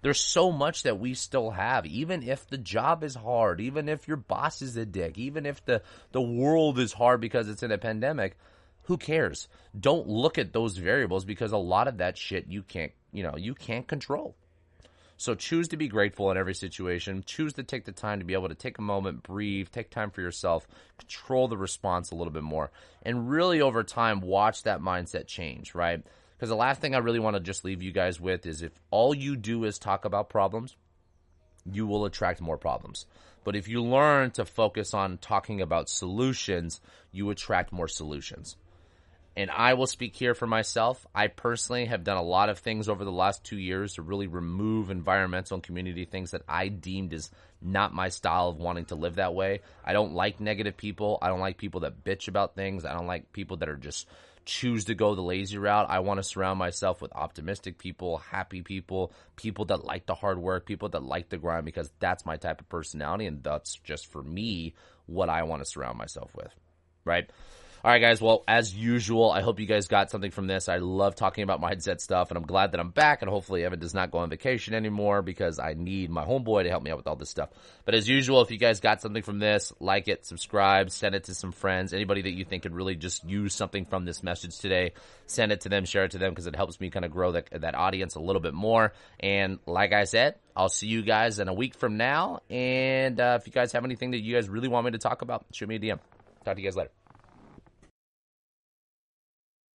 There's 0.00 0.20
so 0.20 0.52
much 0.52 0.84
that 0.84 1.00
we 1.00 1.14
still 1.14 1.50
have, 1.50 1.84
even 1.86 2.22
if 2.22 2.46
the 2.46 2.58
job 2.58 3.02
is 3.02 3.16
hard, 3.16 3.60
even 3.60 3.88
if 3.88 4.06
your 4.06 4.16
boss 4.16 4.62
is 4.62 4.76
a 4.76 4.86
dick, 4.86 5.18
even 5.18 5.44
if 5.44 5.64
the, 5.64 5.82
the 6.12 6.20
world 6.20 6.78
is 6.78 6.92
hard 6.92 7.20
because 7.20 7.48
it's 7.48 7.64
in 7.64 7.72
a 7.72 7.78
pandemic 7.78 8.36
who 8.88 8.96
cares? 8.96 9.48
Don't 9.78 10.08
look 10.08 10.38
at 10.38 10.54
those 10.54 10.78
variables 10.78 11.26
because 11.26 11.52
a 11.52 11.58
lot 11.58 11.88
of 11.88 11.98
that 11.98 12.16
shit 12.16 12.46
you 12.48 12.62
can't, 12.62 12.90
you 13.12 13.22
know, 13.22 13.36
you 13.36 13.54
can't 13.54 13.86
control. 13.86 14.34
So 15.18 15.34
choose 15.34 15.68
to 15.68 15.76
be 15.76 15.88
grateful 15.88 16.30
in 16.30 16.38
every 16.38 16.54
situation. 16.54 17.22
Choose 17.26 17.52
to 17.54 17.64
take 17.64 17.84
the 17.84 17.92
time 17.92 18.20
to 18.20 18.24
be 18.24 18.32
able 18.32 18.48
to 18.48 18.54
take 18.54 18.78
a 18.78 18.82
moment, 18.82 19.22
breathe, 19.22 19.68
take 19.70 19.90
time 19.90 20.10
for 20.10 20.22
yourself, 20.22 20.66
control 20.96 21.48
the 21.48 21.56
response 21.58 22.10
a 22.10 22.14
little 22.14 22.32
bit 22.32 22.42
more, 22.42 22.70
and 23.02 23.28
really 23.28 23.60
over 23.60 23.84
time 23.84 24.22
watch 24.22 24.62
that 24.62 24.80
mindset 24.80 25.26
change, 25.26 25.74
right? 25.74 26.02
Because 26.34 26.48
the 26.48 26.56
last 26.56 26.80
thing 26.80 26.94
I 26.94 26.98
really 26.98 27.20
want 27.20 27.36
to 27.36 27.40
just 27.40 27.66
leave 27.66 27.82
you 27.82 27.92
guys 27.92 28.18
with 28.18 28.46
is 28.46 28.62
if 28.62 28.72
all 28.90 29.14
you 29.14 29.36
do 29.36 29.64
is 29.64 29.78
talk 29.78 30.06
about 30.06 30.30
problems, 30.30 30.76
you 31.70 31.86
will 31.86 32.06
attract 32.06 32.40
more 32.40 32.56
problems. 32.56 33.04
But 33.44 33.54
if 33.54 33.68
you 33.68 33.82
learn 33.82 34.30
to 34.30 34.46
focus 34.46 34.94
on 34.94 35.18
talking 35.18 35.60
about 35.60 35.90
solutions, 35.90 36.80
you 37.12 37.28
attract 37.28 37.70
more 37.70 37.88
solutions 37.88 38.56
and 39.38 39.52
I 39.52 39.74
will 39.74 39.86
speak 39.86 40.16
here 40.16 40.34
for 40.34 40.48
myself. 40.48 41.06
I 41.14 41.28
personally 41.28 41.84
have 41.84 42.02
done 42.02 42.16
a 42.16 42.22
lot 42.24 42.48
of 42.48 42.58
things 42.58 42.88
over 42.88 43.04
the 43.04 43.12
last 43.12 43.44
two 43.44 43.56
years 43.56 43.94
to 43.94 44.02
really 44.02 44.26
remove 44.26 44.90
environmental 44.90 45.54
and 45.54 45.62
community 45.62 46.04
things 46.06 46.32
that 46.32 46.42
I 46.48 46.66
deemed 46.66 47.14
as 47.14 47.30
not 47.62 47.94
my 47.94 48.08
style 48.08 48.48
of 48.48 48.56
wanting 48.56 48.86
to 48.86 48.96
live 48.96 49.14
that 49.14 49.36
way. 49.36 49.60
I 49.84 49.92
don't 49.92 50.12
like 50.12 50.40
negative 50.40 50.76
people. 50.76 51.18
I 51.22 51.28
don't 51.28 51.38
like 51.38 51.56
people 51.56 51.82
that 51.82 52.02
bitch 52.02 52.26
about 52.26 52.56
things. 52.56 52.84
I 52.84 52.94
don't 52.94 53.06
like 53.06 53.32
people 53.32 53.58
that 53.58 53.68
are 53.68 53.76
just 53.76 54.08
choose 54.44 54.86
to 54.86 54.96
go 54.96 55.14
the 55.14 55.22
lazy 55.22 55.56
route. 55.56 55.86
I 55.88 56.00
want 56.00 56.18
to 56.18 56.24
surround 56.24 56.58
myself 56.58 57.00
with 57.00 57.12
optimistic 57.14 57.78
people, 57.78 58.18
happy 58.18 58.62
people, 58.62 59.12
people 59.36 59.66
that 59.66 59.84
like 59.84 60.06
the 60.06 60.16
hard 60.16 60.40
work, 60.40 60.66
people 60.66 60.88
that 60.88 61.04
like 61.04 61.28
the 61.28 61.38
grind 61.38 61.64
because 61.64 61.92
that's 62.00 62.26
my 62.26 62.38
type 62.38 62.60
of 62.60 62.68
personality 62.68 63.26
and 63.26 63.44
that's 63.44 63.76
just 63.84 64.10
for 64.10 64.20
me 64.20 64.74
what 65.06 65.28
I 65.28 65.44
want 65.44 65.62
to 65.62 65.70
surround 65.70 65.96
myself 65.96 66.34
with. 66.34 66.52
Right? 67.04 67.30
All 67.84 67.92
right, 67.92 68.00
guys. 68.00 68.20
Well, 68.20 68.42
as 68.48 68.74
usual, 68.74 69.30
I 69.30 69.40
hope 69.40 69.60
you 69.60 69.66
guys 69.66 69.86
got 69.86 70.10
something 70.10 70.32
from 70.32 70.48
this. 70.48 70.68
I 70.68 70.78
love 70.78 71.14
talking 71.14 71.44
about 71.44 71.62
mindset 71.62 72.00
stuff, 72.00 72.32
and 72.32 72.36
I'm 72.36 72.44
glad 72.44 72.72
that 72.72 72.80
I'm 72.80 72.90
back. 72.90 73.22
And 73.22 73.30
hopefully, 73.30 73.64
Evan 73.64 73.78
does 73.78 73.94
not 73.94 74.10
go 74.10 74.18
on 74.18 74.30
vacation 74.30 74.74
anymore 74.74 75.22
because 75.22 75.60
I 75.60 75.74
need 75.74 76.10
my 76.10 76.24
homeboy 76.24 76.64
to 76.64 76.70
help 76.70 76.82
me 76.82 76.90
out 76.90 76.96
with 76.96 77.06
all 77.06 77.14
this 77.14 77.30
stuff. 77.30 77.50
But 77.84 77.94
as 77.94 78.08
usual, 78.08 78.42
if 78.42 78.50
you 78.50 78.58
guys 78.58 78.80
got 78.80 79.00
something 79.00 79.22
from 79.22 79.38
this, 79.38 79.72
like 79.78 80.08
it, 80.08 80.26
subscribe, 80.26 80.90
send 80.90 81.14
it 81.14 81.24
to 81.24 81.34
some 81.34 81.52
friends, 81.52 81.92
anybody 81.92 82.22
that 82.22 82.32
you 82.32 82.44
think 82.44 82.64
could 82.64 82.74
really 82.74 82.96
just 82.96 83.22
use 83.24 83.54
something 83.54 83.84
from 83.84 84.04
this 84.04 84.24
message 84.24 84.58
today. 84.58 84.94
Send 85.26 85.52
it 85.52 85.60
to 85.60 85.68
them, 85.68 85.84
share 85.84 86.04
it 86.04 86.10
to 86.12 86.18
them 86.18 86.32
because 86.32 86.48
it 86.48 86.56
helps 86.56 86.80
me 86.80 86.90
kind 86.90 87.04
of 87.04 87.12
grow 87.12 87.32
that 87.32 87.48
that 87.60 87.76
audience 87.76 88.16
a 88.16 88.20
little 88.20 88.42
bit 88.42 88.54
more. 88.54 88.92
And 89.20 89.60
like 89.66 89.92
I 89.92 90.02
said, 90.02 90.34
I'll 90.56 90.68
see 90.68 90.88
you 90.88 91.02
guys 91.02 91.38
in 91.38 91.46
a 91.46 91.54
week 91.54 91.76
from 91.76 91.96
now. 91.96 92.40
And 92.50 93.20
uh, 93.20 93.38
if 93.40 93.46
you 93.46 93.52
guys 93.52 93.70
have 93.70 93.84
anything 93.84 94.10
that 94.10 94.20
you 94.20 94.34
guys 94.34 94.48
really 94.48 94.68
want 94.68 94.84
me 94.86 94.90
to 94.90 94.98
talk 94.98 95.22
about, 95.22 95.46
shoot 95.52 95.68
me 95.68 95.76
a 95.76 95.78
DM. 95.78 96.00
Talk 96.44 96.56
to 96.56 96.60
you 96.60 96.66
guys 96.66 96.76
later. 96.76 96.90